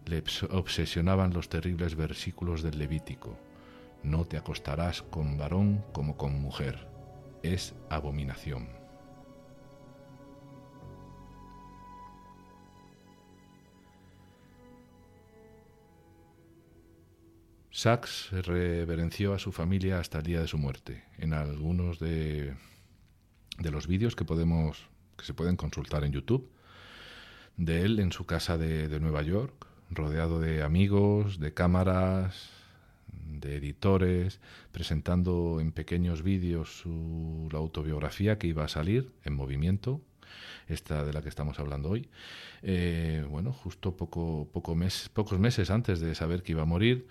le 0.07 0.25
obsesionaban 0.51 1.33
los 1.33 1.49
terribles 1.49 1.95
versículos 1.95 2.63
del 2.63 2.79
Levítico 2.79 3.39
no 4.05 4.27
te 4.27 4.37
acostarás 4.37 5.03
con 5.03 5.39
varón 5.39 5.85
como 5.93 6.17
con 6.17 6.41
mujer. 6.41 6.87
Es 7.43 7.75
abominación. 7.91 8.69
Sachs 17.71 18.31
reverenció 18.31 19.35
a 19.35 19.39
su 19.39 19.51
familia 19.51 19.99
hasta 19.99 20.19
el 20.19 20.25
día 20.25 20.41
de 20.41 20.47
su 20.47 20.59
muerte. 20.59 21.05
En 21.19 21.33
algunos 21.33 21.99
de, 21.99 22.55
de 23.59 23.71
los 23.71 23.89
vídeos 23.89 24.15
que 24.15 24.25
podemos 24.25 24.89
que 25.17 25.25
se 25.25 25.35
pueden 25.35 25.57
consultar 25.57 26.05
en 26.05 26.13
YouTube 26.13 26.51
de 27.57 27.83
él 27.83 28.01
en 28.01 28.13
su 28.13 28.27
casa 28.27 28.59
de, 28.59 28.89
de 28.89 29.01
Nueva 29.01 29.23
York, 29.23 29.67
rodeado 29.91 30.41
de 30.41 30.63
amigos, 30.63 31.39
de 31.39 31.55
cámaras, 31.55 32.54
de 33.41 33.57
editores, 33.57 34.41
presentando 34.73 35.59
en 35.61 35.73
pequeños 35.73 36.23
vídeos 36.23 36.79
su 36.79 37.49
la 37.53 37.59
autobiografía 37.59 38.39
que 38.39 38.47
iba 38.47 38.65
a 38.65 38.69
salir 38.69 39.13
en 39.25 39.35
movimiento, 39.35 40.01
esta 40.69 41.05
de 41.05 41.13
la 41.13 41.23
que 41.23 41.29
estamos 41.29 41.59
hablando 41.59 41.91
hoy. 41.91 42.09
Eh, 42.63 43.27
bueno, 43.29 43.53
justo 43.53 43.97
poco, 43.97 44.49
poco 44.53 44.75
mes, 44.75 45.11
pocos 45.13 45.39
meses 45.39 45.71
antes 45.71 46.01
de 46.01 46.15
saber 46.15 46.43
que 46.43 46.53
iba 46.53 46.63
a 46.63 46.67
morir, 46.67 47.07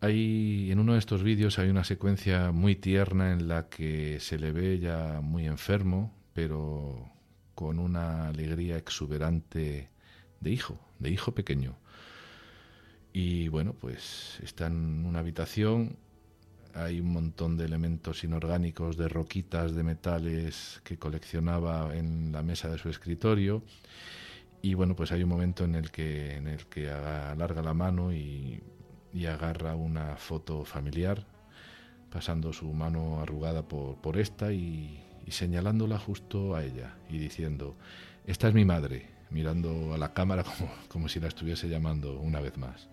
hay, 0.00 0.70
en 0.70 0.78
uno 0.78 0.92
de 0.92 0.98
estos 0.98 1.22
vídeos 1.22 1.58
hay 1.58 1.70
una 1.70 1.84
secuencia 1.84 2.52
muy 2.52 2.76
tierna 2.76 3.32
en 3.32 3.48
la 3.48 3.68
que 3.68 4.18
se 4.20 4.38
le 4.38 4.52
ve 4.52 4.78
ya 4.78 5.20
muy 5.22 5.46
enfermo, 5.46 6.14
pero 6.34 7.10
con 7.54 7.78
una 7.78 8.28
alegría 8.28 8.76
exuberante 8.76 9.88
de 10.40 10.50
hijo, 10.50 10.78
de 10.98 11.10
hijo 11.10 11.34
pequeño. 11.34 11.78
Y 13.18 13.48
bueno, 13.48 13.72
pues 13.72 14.38
está 14.42 14.66
en 14.66 15.06
una 15.06 15.20
habitación, 15.20 15.96
hay 16.74 17.00
un 17.00 17.14
montón 17.14 17.56
de 17.56 17.64
elementos 17.64 18.22
inorgánicos, 18.24 18.98
de 18.98 19.08
roquitas, 19.08 19.74
de 19.74 19.82
metales 19.82 20.82
que 20.84 20.98
coleccionaba 20.98 21.96
en 21.96 22.30
la 22.30 22.42
mesa 22.42 22.68
de 22.68 22.76
su 22.76 22.90
escritorio. 22.90 23.62
Y 24.60 24.74
bueno, 24.74 24.94
pues 24.94 25.12
hay 25.12 25.22
un 25.22 25.30
momento 25.30 25.64
en 25.64 25.76
el 25.76 25.90
que, 25.90 26.34
en 26.34 26.46
el 26.46 26.66
que 26.66 26.90
alarga 26.90 27.62
la 27.62 27.72
mano 27.72 28.12
y, 28.12 28.62
agarra 29.26 29.76
una 29.76 30.16
foto 30.18 30.66
familiar, 30.66 31.26
pasando 32.10 32.52
su 32.52 32.70
mano 32.74 33.22
arrugada 33.22 33.66
por, 33.66 33.96
por 33.96 34.18
esta 34.18 34.52
y, 34.52 35.02
y 35.24 35.30
señalándola 35.30 35.98
justo 35.98 36.54
a 36.54 36.62
ella 36.62 36.98
y 37.08 37.16
diciendo, 37.16 37.76
esta 38.26 38.48
es 38.48 38.52
mi 38.52 38.66
madre, 38.66 39.08
mirando 39.30 39.94
a 39.94 39.96
la 39.96 40.12
cámara 40.12 40.44
como, 40.58 40.70
como 40.88 41.08
si 41.08 41.18
la 41.18 41.28
estuviese 41.28 41.70
llamando 41.70 42.20
una 42.20 42.40
vez 42.40 42.58
más. 42.58 42.90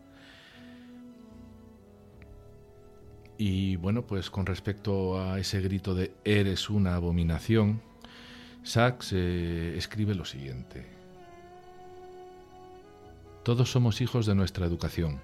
Y 3.37 3.77
bueno, 3.77 4.05
pues 4.05 4.29
con 4.29 4.45
respecto 4.45 5.21
a 5.21 5.39
ese 5.39 5.61
grito 5.61 5.95
de 5.95 6.13
eres 6.23 6.69
una 6.69 6.95
abominación, 6.95 7.81
Sachs 8.63 9.13
eh, 9.13 9.75
escribe 9.77 10.15
lo 10.15 10.25
siguiente. 10.25 10.85
Todos 13.43 13.71
somos 13.71 13.99
hijos 13.99 14.25
de 14.25 14.35
nuestra 14.35 14.65
educación, 14.65 15.19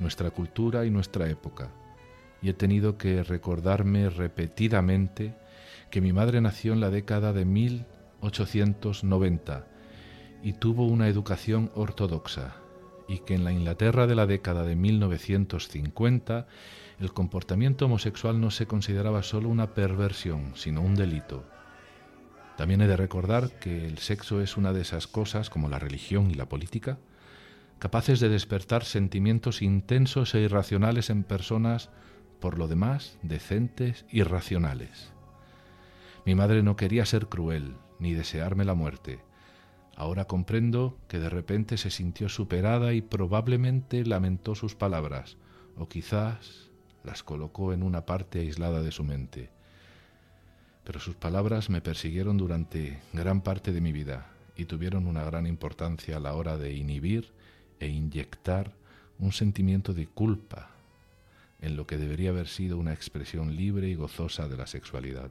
nuestra 0.00 0.30
cultura 0.30 0.84
y 0.84 0.90
nuestra 0.90 1.28
época, 1.28 1.70
y 2.42 2.48
he 2.48 2.54
tenido 2.54 2.98
que 2.98 3.22
recordarme 3.22 4.10
repetidamente 4.10 5.34
que 5.90 6.00
mi 6.00 6.12
madre 6.12 6.40
nació 6.40 6.72
en 6.72 6.80
la 6.80 6.90
década 6.90 7.32
de 7.32 7.44
1890 7.44 9.66
y 10.42 10.54
tuvo 10.54 10.86
una 10.86 11.06
educación 11.08 11.70
ortodoxa, 11.74 12.56
y 13.10 13.18
que 13.18 13.34
en 13.34 13.42
la 13.42 13.50
Inglaterra 13.50 14.06
de 14.06 14.14
la 14.14 14.26
década 14.26 14.62
de 14.62 14.76
1950 14.76 16.46
el 17.00 17.12
comportamiento 17.12 17.86
homosexual 17.86 18.40
no 18.40 18.52
se 18.52 18.66
consideraba 18.66 19.24
solo 19.24 19.48
una 19.48 19.74
perversión, 19.74 20.52
sino 20.54 20.80
un 20.80 20.94
delito. 20.94 21.44
También 22.56 22.82
he 22.82 22.86
de 22.86 22.96
recordar 22.96 23.58
que 23.58 23.86
el 23.86 23.98
sexo 23.98 24.40
es 24.40 24.56
una 24.56 24.72
de 24.72 24.82
esas 24.82 25.08
cosas, 25.08 25.50
como 25.50 25.68
la 25.68 25.80
religión 25.80 26.30
y 26.30 26.34
la 26.34 26.48
política, 26.48 26.98
capaces 27.80 28.20
de 28.20 28.28
despertar 28.28 28.84
sentimientos 28.84 29.60
intensos 29.60 30.34
e 30.36 30.40
irracionales 30.42 31.10
en 31.10 31.24
personas, 31.24 31.90
por 32.38 32.58
lo 32.58 32.68
demás, 32.68 33.18
decentes 33.22 34.04
y 34.08 34.22
racionales. 34.22 35.12
Mi 36.24 36.36
madre 36.36 36.62
no 36.62 36.76
quería 36.76 37.06
ser 37.06 37.26
cruel, 37.26 37.74
ni 37.98 38.14
desearme 38.14 38.64
la 38.64 38.74
muerte. 38.74 39.18
Ahora 40.00 40.24
comprendo 40.24 40.96
que 41.08 41.18
de 41.18 41.28
repente 41.28 41.76
se 41.76 41.90
sintió 41.90 42.30
superada 42.30 42.94
y 42.94 43.02
probablemente 43.02 44.02
lamentó 44.06 44.54
sus 44.54 44.74
palabras, 44.74 45.36
o 45.76 45.90
quizás 45.90 46.70
las 47.04 47.22
colocó 47.22 47.74
en 47.74 47.82
una 47.82 48.06
parte 48.06 48.40
aislada 48.40 48.80
de 48.80 48.92
su 48.92 49.04
mente. 49.04 49.50
Pero 50.84 51.00
sus 51.00 51.16
palabras 51.16 51.68
me 51.68 51.82
persiguieron 51.82 52.38
durante 52.38 52.98
gran 53.12 53.42
parte 53.42 53.74
de 53.74 53.82
mi 53.82 53.92
vida 53.92 54.30
y 54.56 54.64
tuvieron 54.64 55.06
una 55.06 55.22
gran 55.22 55.46
importancia 55.46 56.16
a 56.16 56.20
la 56.20 56.32
hora 56.32 56.56
de 56.56 56.72
inhibir 56.72 57.34
e 57.78 57.88
inyectar 57.88 58.72
un 59.18 59.32
sentimiento 59.32 59.92
de 59.92 60.06
culpa 60.06 60.70
en 61.60 61.76
lo 61.76 61.86
que 61.86 61.98
debería 61.98 62.30
haber 62.30 62.48
sido 62.48 62.78
una 62.78 62.94
expresión 62.94 63.54
libre 63.54 63.90
y 63.90 63.96
gozosa 63.96 64.48
de 64.48 64.56
la 64.56 64.66
sexualidad. 64.66 65.30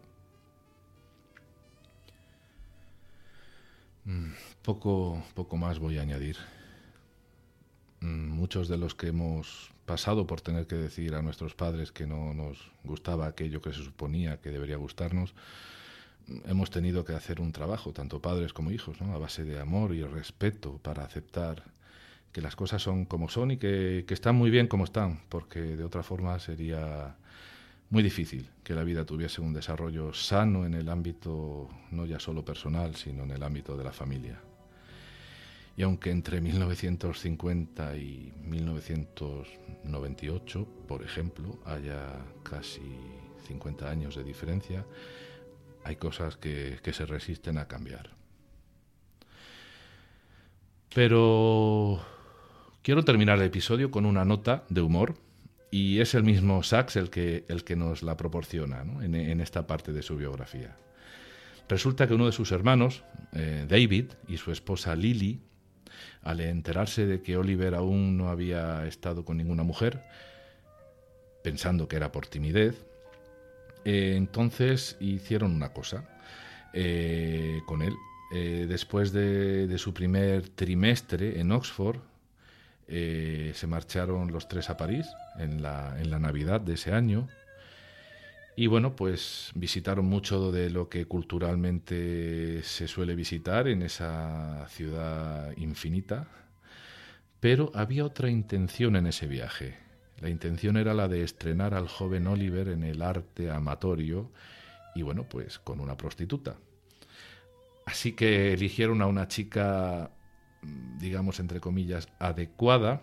Poco, 4.62 5.24
poco 5.34 5.58
más 5.58 5.80
voy 5.80 5.98
a 5.98 6.02
añadir. 6.02 6.38
Mm, 8.02 8.30
muchos 8.30 8.68
de 8.68 8.78
los 8.78 8.96
que 8.96 9.08
hemos 9.08 9.72
pasado 9.86 10.26
por 10.28 10.42
tener 10.42 10.68
que 10.68 10.76
decir 10.76 11.16
a 11.16 11.22
nuestros 11.22 11.56
padres 11.56 11.92
que 11.92 12.06
no 12.08 12.34
nos 12.34 12.72
gustaba 12.84 13.28
aquello 13.28 13.62
que 13.62 13.74
se 13.74 13.84
suponía 13.84 14.40
que 14.40 14.52
debería 14.52 14.78
gustarnos, 14.78 15.34
mm, 16.28 16.50
hemos 16.50 16.70
tenido 16.70 17.04
que 17.04 17.14
hacer 17.14 17.42
un 17.42 17.52
trabajo, 17.52 17.92
tanto 17.94 18.22
padres 18.22 18.54
como 18.54 18.72
hijos, 18.72 19.02
a 19.02 19.18
base 19.18 19.44
de 19.44 19.60
amor 19.60 19.94
y 19.94 20.04
respeto 20.04 20.78
para 20.78 21.04
aceptar 21.04 21.64
que 22.32 22.42
las 22.42 22.56
cosas 22.56 22.82
son 22.82 23.06
como 23.06 23.28
son 23.30 23.52
y 23.52 23.58
que 23.58 24.06
están 24.10 24.36
muy 24.36 24.52
bien 24.52 24.68
como 24.68 24.84
están, 24.84 25.22
porque 25.30 25.60
de 25.60 25.84
otra 25.84 26.04
forma 26.04 26.38
sería 26.40 27.16
muy 27.90 28.04
difícil 28.04 28.48
que 28.64 28.76
la 28.76 28.84
vida 28.84 29.06
tuviese 29.06 29.42
un 29.42 29.54
desarrollo 29.54 30.14
sano 30.14 30.66
en 30.66 30.74
el 30.76 30.90
ámbito 30.90 31.70
no 31.92 32.06
ya 32.06 32.20
solo 32.20 32.44
personal, 32.46 32.96
sino 32.96 33.24
en 33.24 33.32
el 33.32 33.42
ámbito 33.42 33.76
de 33.76 33.84
la 33.84 33.92
familia. 33.92 34.40
Y 35.76 35.82
aunque 35.82 36.12
entre 36.12 36.40
1950 36.42 37.98
y 37.98 38.32
1998, 38.44 40.68
por 40.88 41.02
ejemplo, 41.04 41.58
haya 41.66 42.24
casi 42.44 42.84
50 43.48 43.90
años 43.90 44.16
de 44.16 44.24
diferencia, 44.24 44.86
hay 45.84 45.96
cosas 45.96 46.38
que, 46.38 46.78
que 46.84 46.94
se 46.94 47.06
resisten 47.06 47.58
a 47.58 47.68
cambiar. 47.68 48.12
Pero 50.94 52.00
quiero 52.84 53.04
terminar 53.06 53.40
el 53.40 53.46
episodio 53.46 53.90
con 53.90 54.06
una 54.06 54.26
nota 54.26 54.66
de 54.70 54.82
humor 54.82 55.16
y 55.72 56.00
es 56.00 56.16
el 56.16 56.24
mismo 56.24 56.64
Sachs 56.64 56.96
el 56.96 57.10
que, 57.10 57.46
el 57.48 57.64
que 57.64 57.76
nos 57.76 58.02
la 58.02 58.18
proporciona 58.18 58.84
en, 59.02 59.42
esta 59.42 59.68
parte 59.68 59.94
de 59.94 60.02
su 60.02 60.18
biografía. 60.18 60.76
Resulta 61.68 62.08
que 62.08 62.16
uno 62.16 62.26
de 62.26 62.32
sus 62.32 62.52
hermanos, 62.52 63.04
eh, 63.34 63.66
David, 63.70 64.06
y 64.28 64.38
su 64.38 64.52
esposa 64.52 64.96
Lily, 64.96 65.42
al 66.24 66.40
enterarse 66.40 67.06
de 67.06 67.22
que 67.22 67.38
Oliver 67.38 67.76
aún 67.76 68.18
no 68.18 68.30
había 68.30 68.88
estado 68.88 69.24
con 69.24 69.38
ninguna 69.38 69.64
mujer, 69.64 70.04
pensando 71.44 71.88
que 71.88 71.98
era 71.98 72.12
por 72.12 72.26
timidez, 72.26 72.86
eh, 73.86 74.16
entonces 74.18 74.98
hicieron 75.00 75.54
una 75.54 75.72
cosa 75.72 76.10
eh, 76.74 77.60
con 77.68 77.82
él. 77.82 77.94
después 78.32 79.12
de, 79.12 79.76
su 79.78 79.94
primer 79.94 80.50
trimestre 80.50 81.40
en 81.40 81.52
Oxford, 81.52 81.98
eh, 82.90 83.52
se 83.54 83.68
marcharon 83.68 84.32
los 84.32 84.48
tres 84.48 84.70
a 84.70 84.78
París 84.78 85.08
en 85.38 85.62
la, 85.62 85.96
en 86.00 86.10
la 86.10 86.20
Navidad 86.20 86.60
de 86.60 86.74
ese 86.74 86.92
año. 86.92 87.28
Y 88.56 88.68
bueno, 88.68 88.96
pues 88.96 89.52
visitaron 89.56 90.06
mucho 90.06 90.52
de 90.52 90.70
lo 90.70 90.90
que 90.90 91.06
culturalmente 91.06 92.62
se 92.64 92.88
suele 92.88 93.16
visitar 93.16 93.68
en 93.68 93.84
esa 93.84 94.68
ciudad 94.70 95.56
infinita. 95.56 96.28
Pero 97.40 97.72
había 97.74 98.04
otra 98.04 98.30
intención 98.30 98.96
en 98.96 99.08
ese 99.08 99.28
viaje. 99.28 99.78
La 100.20 100.30
intención 100.30 100.76
era 100.76 100.94
la 100.94 101.08
de 101.08 101.24
estrenar 101.24 101.74
al 101.74 101.88
joven 101.88 102.28
Oliver 102.28 102.68
en 102.68 102.84
el 102.84 103.02
arte 103.02 103.50
amatorio 103.50 104.30
y 104.96 105.04
bueno, 105.04 105.24
pues 105.30 105.60
con 105.60 105.80
una 105.80 105.96
prostituta. 105.96 106.58
Así 107.86 108.14
que 108.14 108.52
eligieron 108.54 109.02
a 109.02 109.08
una 109.08 109.28
chica 109.28 110.12
digamos, 110.62 111.40
entre 111.40 111.60
comillas, 111.60 112.10
adecuada 112.20 113.02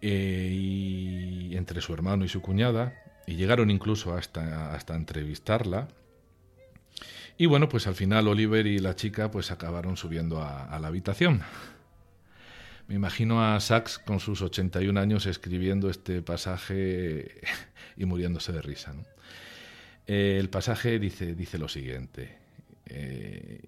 eh, 0.00 0.50
y 0.52 1.56
entre 1.56 1.80
su 1.80 1.94
hermano 1.94 2.24
y 2.24 2.28
su 2.28 2.42
cuñada, 2.42 2.94
y 3.26 3.36
llegaron 3.36 3.70
incluso 3.70 4.14
hasta, 4.14 4.74
hasta 4.74 4.94
entrevistarla. 4.94 5.88
Y 7.36 7.46
bueno, 7.46 7.68
pues 7.68 7.86
al 7.86 7.94
final 7.94 8.28
Oliver 8.28 8.66
y 8.66 8.78
la 8.78 8.94
chica 8.94 9.30
pues 9.30 9.50
acabaron 9.50 9.96
subiendo 9.96 10.42
a, 10.42 10.78
la 10.78 10.88
habitación. 10.88 11.42
Me 12.86 12.94
imagino 12.94 13.42
a 13.42 13.58
Sachs 13.60 13.98
con 13.98 14.20
sus 14.20 14.42
81 14.42 15.00
años 15.00 15.26
escribiendo 15.26 15.88
este 15.90 16.22
pasaje 16.22 17.40
y 17.96 18.04
muriéndose 18.04 18.52
de 18.52 18.62
risa. 18.62 18.94
Eh, 20.06 20.36
el 20.38 20.50
pasaje 20.50 20.98
dice, 20.98 21.34
dice 21.34 21.58
lo 21.58 21.68
siguiente. 21.68 22.36
Eh, 22.86 23.60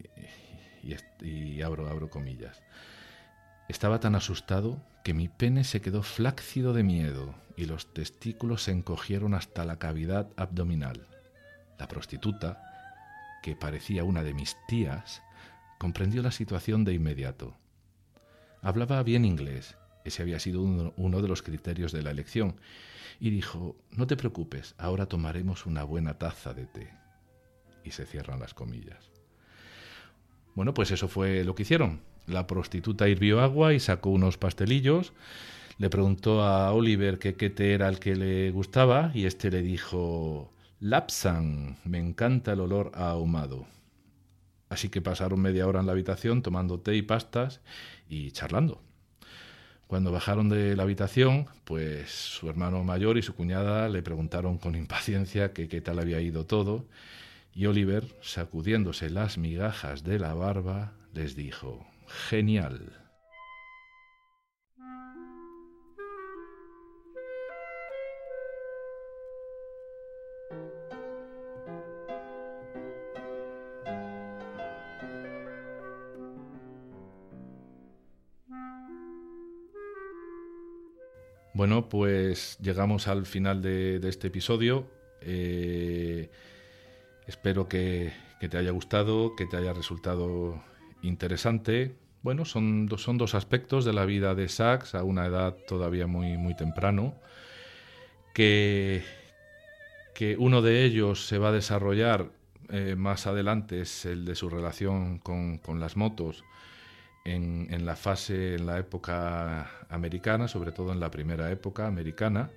y, 1.22 1.62
abro, 1.62 1.88
abro 1.88 2.10
comillas. 2.10 2.62
Estaba 3.68 3.98
tan 3.98 4.14
asustado 4.14 4.80
que 5.02 5.14
mi 5.14 5.28
pene 5.28 5.64
se 5.64 5.80
quedó 5.80 6.02
flácido 6.02 6.72
de 6.72 6.82
miedo 6.82 7.34
y 7.56 7.64
los 7.64 7.92
testículos 7.92 8.62
se 8.62 8.72
encogieron 8.72 9.34
hasta 9.34 9.64
la 9.64 9.78
cavidad 9.78 10.28
abdominal. 10.36 11.06
La 11.78 11.88
prostituta, 11.88 12.62
que 13.42 13.56
parecía 13.56 14.04
una 14.04 14.22
de 14.22 14.34
mis 14.34 14.56
tías, 14.68 15.22
comprendió 15.78 16.22
la 16.22 16.30
situación 16.30 16.84
de 16.84 16.94
inmediato. 16.94 17.56
Hablaba 18.62 19.02
bien 19.02 19.24
inglés, 19.24 19.76
ese 20.04 20.22
había 20.22 20.38
sido 20.38 20.62
uno, 20.62 21.22
de 21.22 21.28
los 21.28 21.42
criterios 21.42 21.92
de 21.92 22.02
la 22.02 22.10
elección, 22.10 22.60
y 23.18 23.30
dijo, 23.30 23.76
no 23.90 24.06
te 24.06 24.16
preocupes, 24.16 24.74
ahora 24.78 25.06
tomaremos 25.06 25.66
una 25.66 25.84
buena 25.84 26.18
taza 26.18 26.54
de 26.54 26.66
té. 26.66 26.90
Y 27.84 27.90
se 27.92 28.06
cierran 28.06 28.40
las 28.40 28.54
comillas. 28.54 29.10
Bueno, 30.56 30.72
pues 30.72 30.90
eso 30.90 31.06
fue 31.06 31.44
lo 31.44 31.54
que 31.54 31.62
hicieron. 31.62 32.00
La 32.26 32.46
prostituta 32.46 33.08
hirvió 33.08 33.40
agua 33.40 33.74
y 33.74 33.78
sacó 33.78 34.08
unos 34.08 34.38
pastelillos. 34.38 35.12
Le 35.78 35.90
preguntó 35.90 36.42
a 36.42 36.72
Oliver 36.72 37.18
qué 37.18 37.32
té 37.34 37.74
era 37.74 37.88
el 37.90 37.98
que 38.00 38.16
le 38.16 38.50
gustaba 38.50 39.12
y 39.14 39.26
este 39.26 39.50
le 39.50 39.60
dijo 39.60 40.50
Lapsan, 40.80 41.76
me 41.84 41.98
encanta 41.98 42.54
el 42.54 42.60
olor 42.60 42.90
a 42.94 43.10
ahumado. 43.10 43.66
Así 44.70 44.88
que 44.88 45.02
pasaron 45.02 45.40
media 45.40 45.66
hora 45.66 45.80
en 45.80 45.86
la 45.86 45.92
habitación 45.92 46.40
tomando 46.40 46.80
té 46.80 46.96
y 46.96 47.02
pastas 47.02 47.60
y 48.08 48.30
charlando. 48.30 48.80
Cuando 49.86 50.10
bajaron 50.10 50.48
de 50.48 50.74
la 50.74 50.84
habitación, 50.84 51.48
pues 51.64 52.10
su 52.10 52.48
hermano 52.48 52.82
mayor 52.82 53.18
y 53.18 53.22
su 53.22 53.34
cuñada 53.34 53.90
le 53.90 54.02
preguntaron 54.02 54.56
con 54.56 54.74
impaciencia 54.74 55.52
qué 55.52 55.80
tal 55.82 55.98
había 55.98 56.22
ido 56.22 56.46
todo 56.46 56.86
y 57.56 57.64
Oliver, 57.64 58.04
sacudiéndose 58.20 59.08
las 59.08 59.38
migajas 59.38 60.04
de 60.04 60.18
la 60.18 60.34
barba, 60.34 60.92
les 61.14 61.34
dijo, 61.34 61.86
Genial. 62.28 62.92
Bueno, 81.54 81.88
pues 81.88 82.58
llegamos 82.60 83.08
al 83.08 83.24
final 83.24 83.62
de, 83.62 83.96
este 84.06 84.26
episodio. 84.26 84.90
Eh, 85.22 86.28
Espero 87.26 87.68
que, 87.68 88.12
te 88.38 88.56
haya 88.56 88.70
gustado, 88.70 89.34
que 89.36 89.46
te 89.46 89.56
haya 89.56 89.72
resultado 89.72 90.62
interesante. 91.02 91.96
Bueno, 92.22 92.44
son, 92.44 92.86
dos 92.86 93.34
aspectos 93.34 93.84
de 93.84 93.92
la 93.92 94.04
vida 94.04 94.34
de 94.34 94.48
Sachs 94.48 94.94
a 94.94 95.02
una 95.02 95.26
edad 95.26 95.56
todavía 95.66 96.06
muy, 96.06 96.36
muy 96.36 96.54
temprano, 96.54 97.14
que 98.32 99.02
uno 100.38 100.62
de 100.62 100.84
ellos 100.84 101.26
se 101.26 101.38
va 101.38 101.48
a 101.48 101.52
desarrollar 101.52 102.30
eh, 102.68 102.96
más 102.96 103.26
adelante, 103.26 103.80
es 103.80 104.06
el 104.06 104.24
de 104.24 104.34
su 104.34 104.50
relación 104.50 105.18
con, 105.18 105.60
las 105.78 105.96
motos 105.96 106.44
en, 107.24 107.68
en, 107.70 107.86
la 107.86 107.94
fase, 107.94 108.54
en 108.54 108.66
la 108.66 108.78
época 108.78 109.70
americana, 109.88 110.48
sobre 110.48 110.72
todo 110.72 110.92
en 110.92 110.98
la 110.98 111.10
primera 111.10 111.50
época 111.52 111.86
americana, 111.86 112.50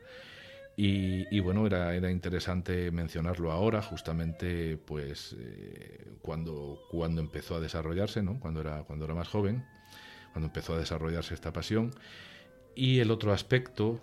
y, 0.76 1.40
bueno, 1.42 1.68
era, 1.68 1.94
era, 1.94 2.10
interesante 2.10 2.90
mencionarlo 2.92 3.52
ahora, 3.52 3.82
justamente 3.82 4.78
pues 4.78 5.36
eh, 5.38 6.06
cuando, 6.22 6.80
cuando 6.90 7.20
empezó 7.20 7.56
a 7.56 7.60
desarrollarse, 7.60 8.24
¿no? 8.24 8.40
cuando, 8.40 8.62
era, 8.62 8.84
cuando 8.84 9.04
era 9.04 9.14
más 9.14 9.28
joven. 9.28 9.66
cuando 10.32 10.48
empezó 10.48 10.76
a 10.76 10.80
desarrollarse 10.80 11.34
esta 11.34 11.52
pasión. 11.52 11.92
Y 12.76 13.00
el 13.00 13.12
otro 13.12 13.34
aspecto, 13.34 14.00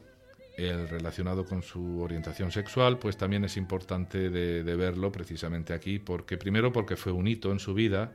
el 0.57 0.89
relacionado 0.89 1.47
con 1.47 1.63
su 1.63 2.01
orientación 2.03 2.51
sexual, 2.53 2.99
pues 2.99 3.17
también 3.17 3.45
es 3.45 3.57
importante 3.57 4.29
de, 4.31 4.77
verlo 4.77 5.13
precisamente 5.13 5.73
aquí, 5.73 5.99
porque 5.99 6.37
primero 6.37 6.73
porque 6.73 6.97
fue 6.97 7.13
un 7.13 7.27
hito 7.27 7.53
en 7.53 7.59
su 7.59 7.73
vida, 7.73 8.13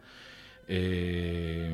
eh, 0.73 1.69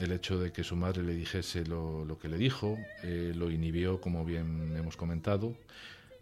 el 0.00 0.10
hecho 0.10 0.40
de 0.40 0.50
que 0.50 0.64
su 0.64 0.74
madre 0.74 1.04
le 1.04 1.14
dijese 1.14 1.64
lo, 1.64 2.18
que 2.20 2.28
le 2.28 2.36
dijo, 2.36 2.76
eh, 3.04 3.32
lo 3.32 3.48
inhibió, 3.48 4.00
como 4.00 4.24
bien 4.24 4.74
hemos 4.76 4.96
comentado, 4.96 5.54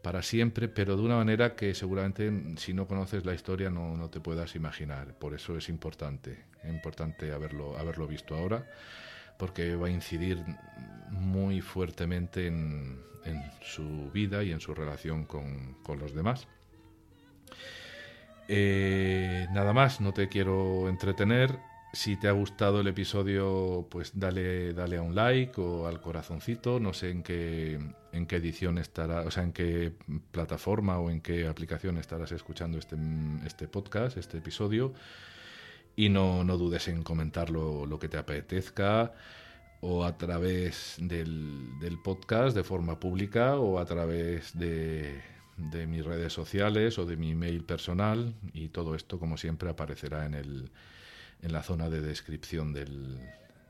para 0.02 0.20
siempre, 0.22 0.68
pero 0.68 0.98
de 0.98 1.02
una 1.02 1.16
manera 1.16 1.56
que 1.56 1.74
seguramente 1.74 2.30
si 2.58 2.74
no 2.74 2.86
conoces 2.86 3.24
la 3.24 3.32
historia 3.32 3.70
no, 3.70 4.10
te 4.10 4.20
puedas 4.20 4.54
imaginar. 4.56 5.14
Por 5.14 5.34
eso 5.34 5.56
es 5.56 5.70
importante, 5.70 6.44
importante 6.68 7.32
haberlo, 7.32 7.78
haberlo 7.78 8.06
visto 8.06 8.36
ahora, 8.36 8.70
porque 9.38 9.74
va 9.74 9.86
a 9.86 9.90
incidir 9.90 10.44
muy 11.10 11.62
fuertemente 11.62 12.46
en, 12.46 13.00
en 13.24 13.40
su 13.62 14.10
vida 14.12 14.44
y 14.44 14.52
en 14.52 14.60
su 14.60 14.74
relación 14.74 15.24
con, 15.24 15.78
con 15.82 15.98
los 15.98 16.14
demás. 16.14 16.46
Eh, 18.48 19.46
nada 19.50 19.72
más, 19.72 20.02
no 20.02 20.12
te 20.12 20.28
quiero 20.28 20.90
entretener. 20.90 21.58
Si 21.92 22.16
te 22.16 22.28
ha 22.28 22.32
gustado 22.32 22.80
el 22.80 22.88
episodio, 22.88 23.86
pues 23.90 24.12
dale, 24.14 24.74
dale 24.74 24.98
a 24.98 25.02
un 25.02 25.14
like 25.14 25.58
o 25.60 25.86
al 25.86 26.00
corazoncito. 26.00 26.78
No 26.78 26.92
sé 26.92 27.10
en 27.10 27.22
qué, 27.22 27.78
en 28.12 28.26
qué 28.26 28.36
edición 28.36 28.78
estará, 28.78 29.22
o 29.22 29.30
sea, 29.30 29.44
en 29.44 29.52
qué 29.52 29.92
plataforma 30.30 30.98
o 30.98 31.10
en 31.10 31.20
qué 31.20 31.46
aplicación 31.46 31.96
estarás 31.96 32.32
escuchando 32.32 32.78
este, 32.78 32.96
este 33.46 33.66
podcast, 33.68 34.18
este 34.18 34.38
episodio. 34.38 34.92
Y 35.96 36.10
no, 36.10 36.44
no 36.44 36.58
dudes 36.58 36.88
en 36.88 37.02
comentar 37.02 37.48
lo, 37.48 37.98
que 37.98 38.08
te 38.08 38.18
apetezca 38.18 39.14
o 39.80 40.04
a 40.04 40.18
través 40.18 40.96
del, 40.98 41.78
del, 41.80 41.98
podcast 42.02 42.54
de 42.54 42.64
forma 42.64 43.00
pública 43.00 43.56
o 43.56 43.78
a 43.78 43.86
través 43.86 44.58
de, 44.58 45.22
de 45.56 45.86
mis 45.86 46.04
redes 46.04 46.32
sociales 46.32 46.98
o 46.98 47.06
de 47.06 47.16
mi 47.16 47.30
email 47.30 47.64
personal 47.64 48.34
y 48.52 48.68
todo 48.68 48.94
esto 48.94 49.18
como 49.18 49.36
siempre 49.36 49.70
aparecerá 49.70 50.26
en 50.26 50.34
el 50.34 50.70
en 51.42 51.52
la 51.52 51.62
zona 51.62 51.88
de 51.88 52.00
descripción 52.00 52.72
del, 52.72 53.18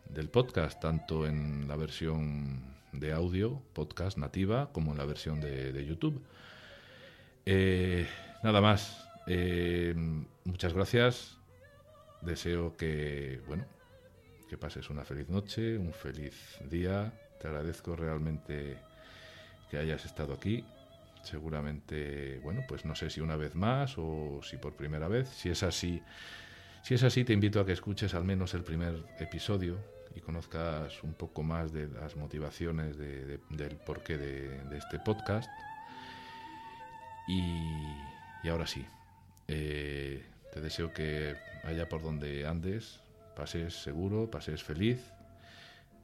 del 0.09 0.29
podcast, 0.29 0.81
tanto 0.81 1.27
en 1.27 1.69
la 1.69 1.77
versión 1.77 2.77
de 2.93 3.13
audio, 3.13 3.63
podcast 3.73 4.19
nativa, 4.19 4.71
como 4.73 4.93
en 4.93 4.99
la 4.99 5.05
versión 5.05 5.41
de, 5.41 5.85
YouTube. 5.85 6.23
Eh, 7.45 8.07
nada 8.43 8.61
más. 8.61 9.09
Eh, 9.27 9.95
muchas 10.45 10.73
gracias. 10.73 11.39
Deseo 12.23 12.77
que, 12.77 13.41
bueno, 13.47 13.67
que 14.49 14.57
pases 14.57 14.89
una 14.91 15.05
feliz 15.05 15.29
noche, 15.29 15.77
un 15.77 15.93
feliz 15.93 16.59
día. 16.71 17.13
Te 17.41 17.49
agradezco 17.49 17.97
realmente 17.97 18.79
que 19.71 19.79
hayas 19.79 20.05
estado 20.05 20.33
aquí. 20.33 20.65
Seguramente, 21.23 22.39
bueno, 22.43 22.63
pues 22.69 22.85
no 22.85 22.95
sé 22.95 23.11
si 23.11 23.21
una 23.21 23.37
vez 23.37 23.55
más 23.55 23.97
o 23.99 24.41
si 24.43 24.57
por 24.57 24.75
primera 24.75 25.09
vez. 25.09 25.29
Si 25.29 25.51
es 25.51 25.63
así, 25.63 26.03
si 26.87 26.95
es 26.95 27.03
así, 27.03 27.25
te 27.25 27.33
invito 27.33 27.59
a 27.59 27.67
que 27.67 27.73
escuches 27.73 28.15
al 28.15 28.23
menos 28.23 28.55
el 28.55 28.63
primer 28.63 29.03
episodio 29.19 29.77
y 30.15 30.21
conozcas 30.21 31.03
un 31.03 31.15
poco 31.15 31.43
más 31.43 31.73
de 31.73 31.89
las 31.89 32.15
motivaciones 32.15 32.97
del 32.97 33.77
porqué 33.85 34.17
de, 34.17 34.79
este 34.79 35.01
podcast. 35.01 35.51
Y, 37.27 38.49
ahora 38.49 38.69
sí, 38.69 38.87
eh, 39.49 40.25
te 40.53 40.61
deseo 40.61 40.93
que 40.93 41.35
allá 41.65 41.89
por 41.89 42.03
donde 42.03 42.47
andes, 42.47 43.01
pases 43.35 43.75
seguro, 43.83 44.31
pases 44.31 44.63
feliz, 44.63 45.13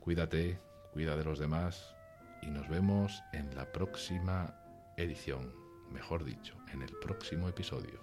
cuídate, 0.00 0.58
cuida 0.92 1.14
de 1.16 1.22
los 1.22 1.38
demás 1.38 1.94
y 2.42 2.46
nos 2.46 2.68
vemos 2.68 3.22
en 3.32 3.54
la 3.54 3.70
próxima 3.70 4.52
edición, 4.96 5.54
mejor 5.92 6.24
dicho, 6.24 6.56
en 6.72 6.82
el 6.82 6.90
próximo 7.00 7.48
episodio. 7.48 8.02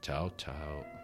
Chao, 0.00 0.32
chao. 0.38 1.03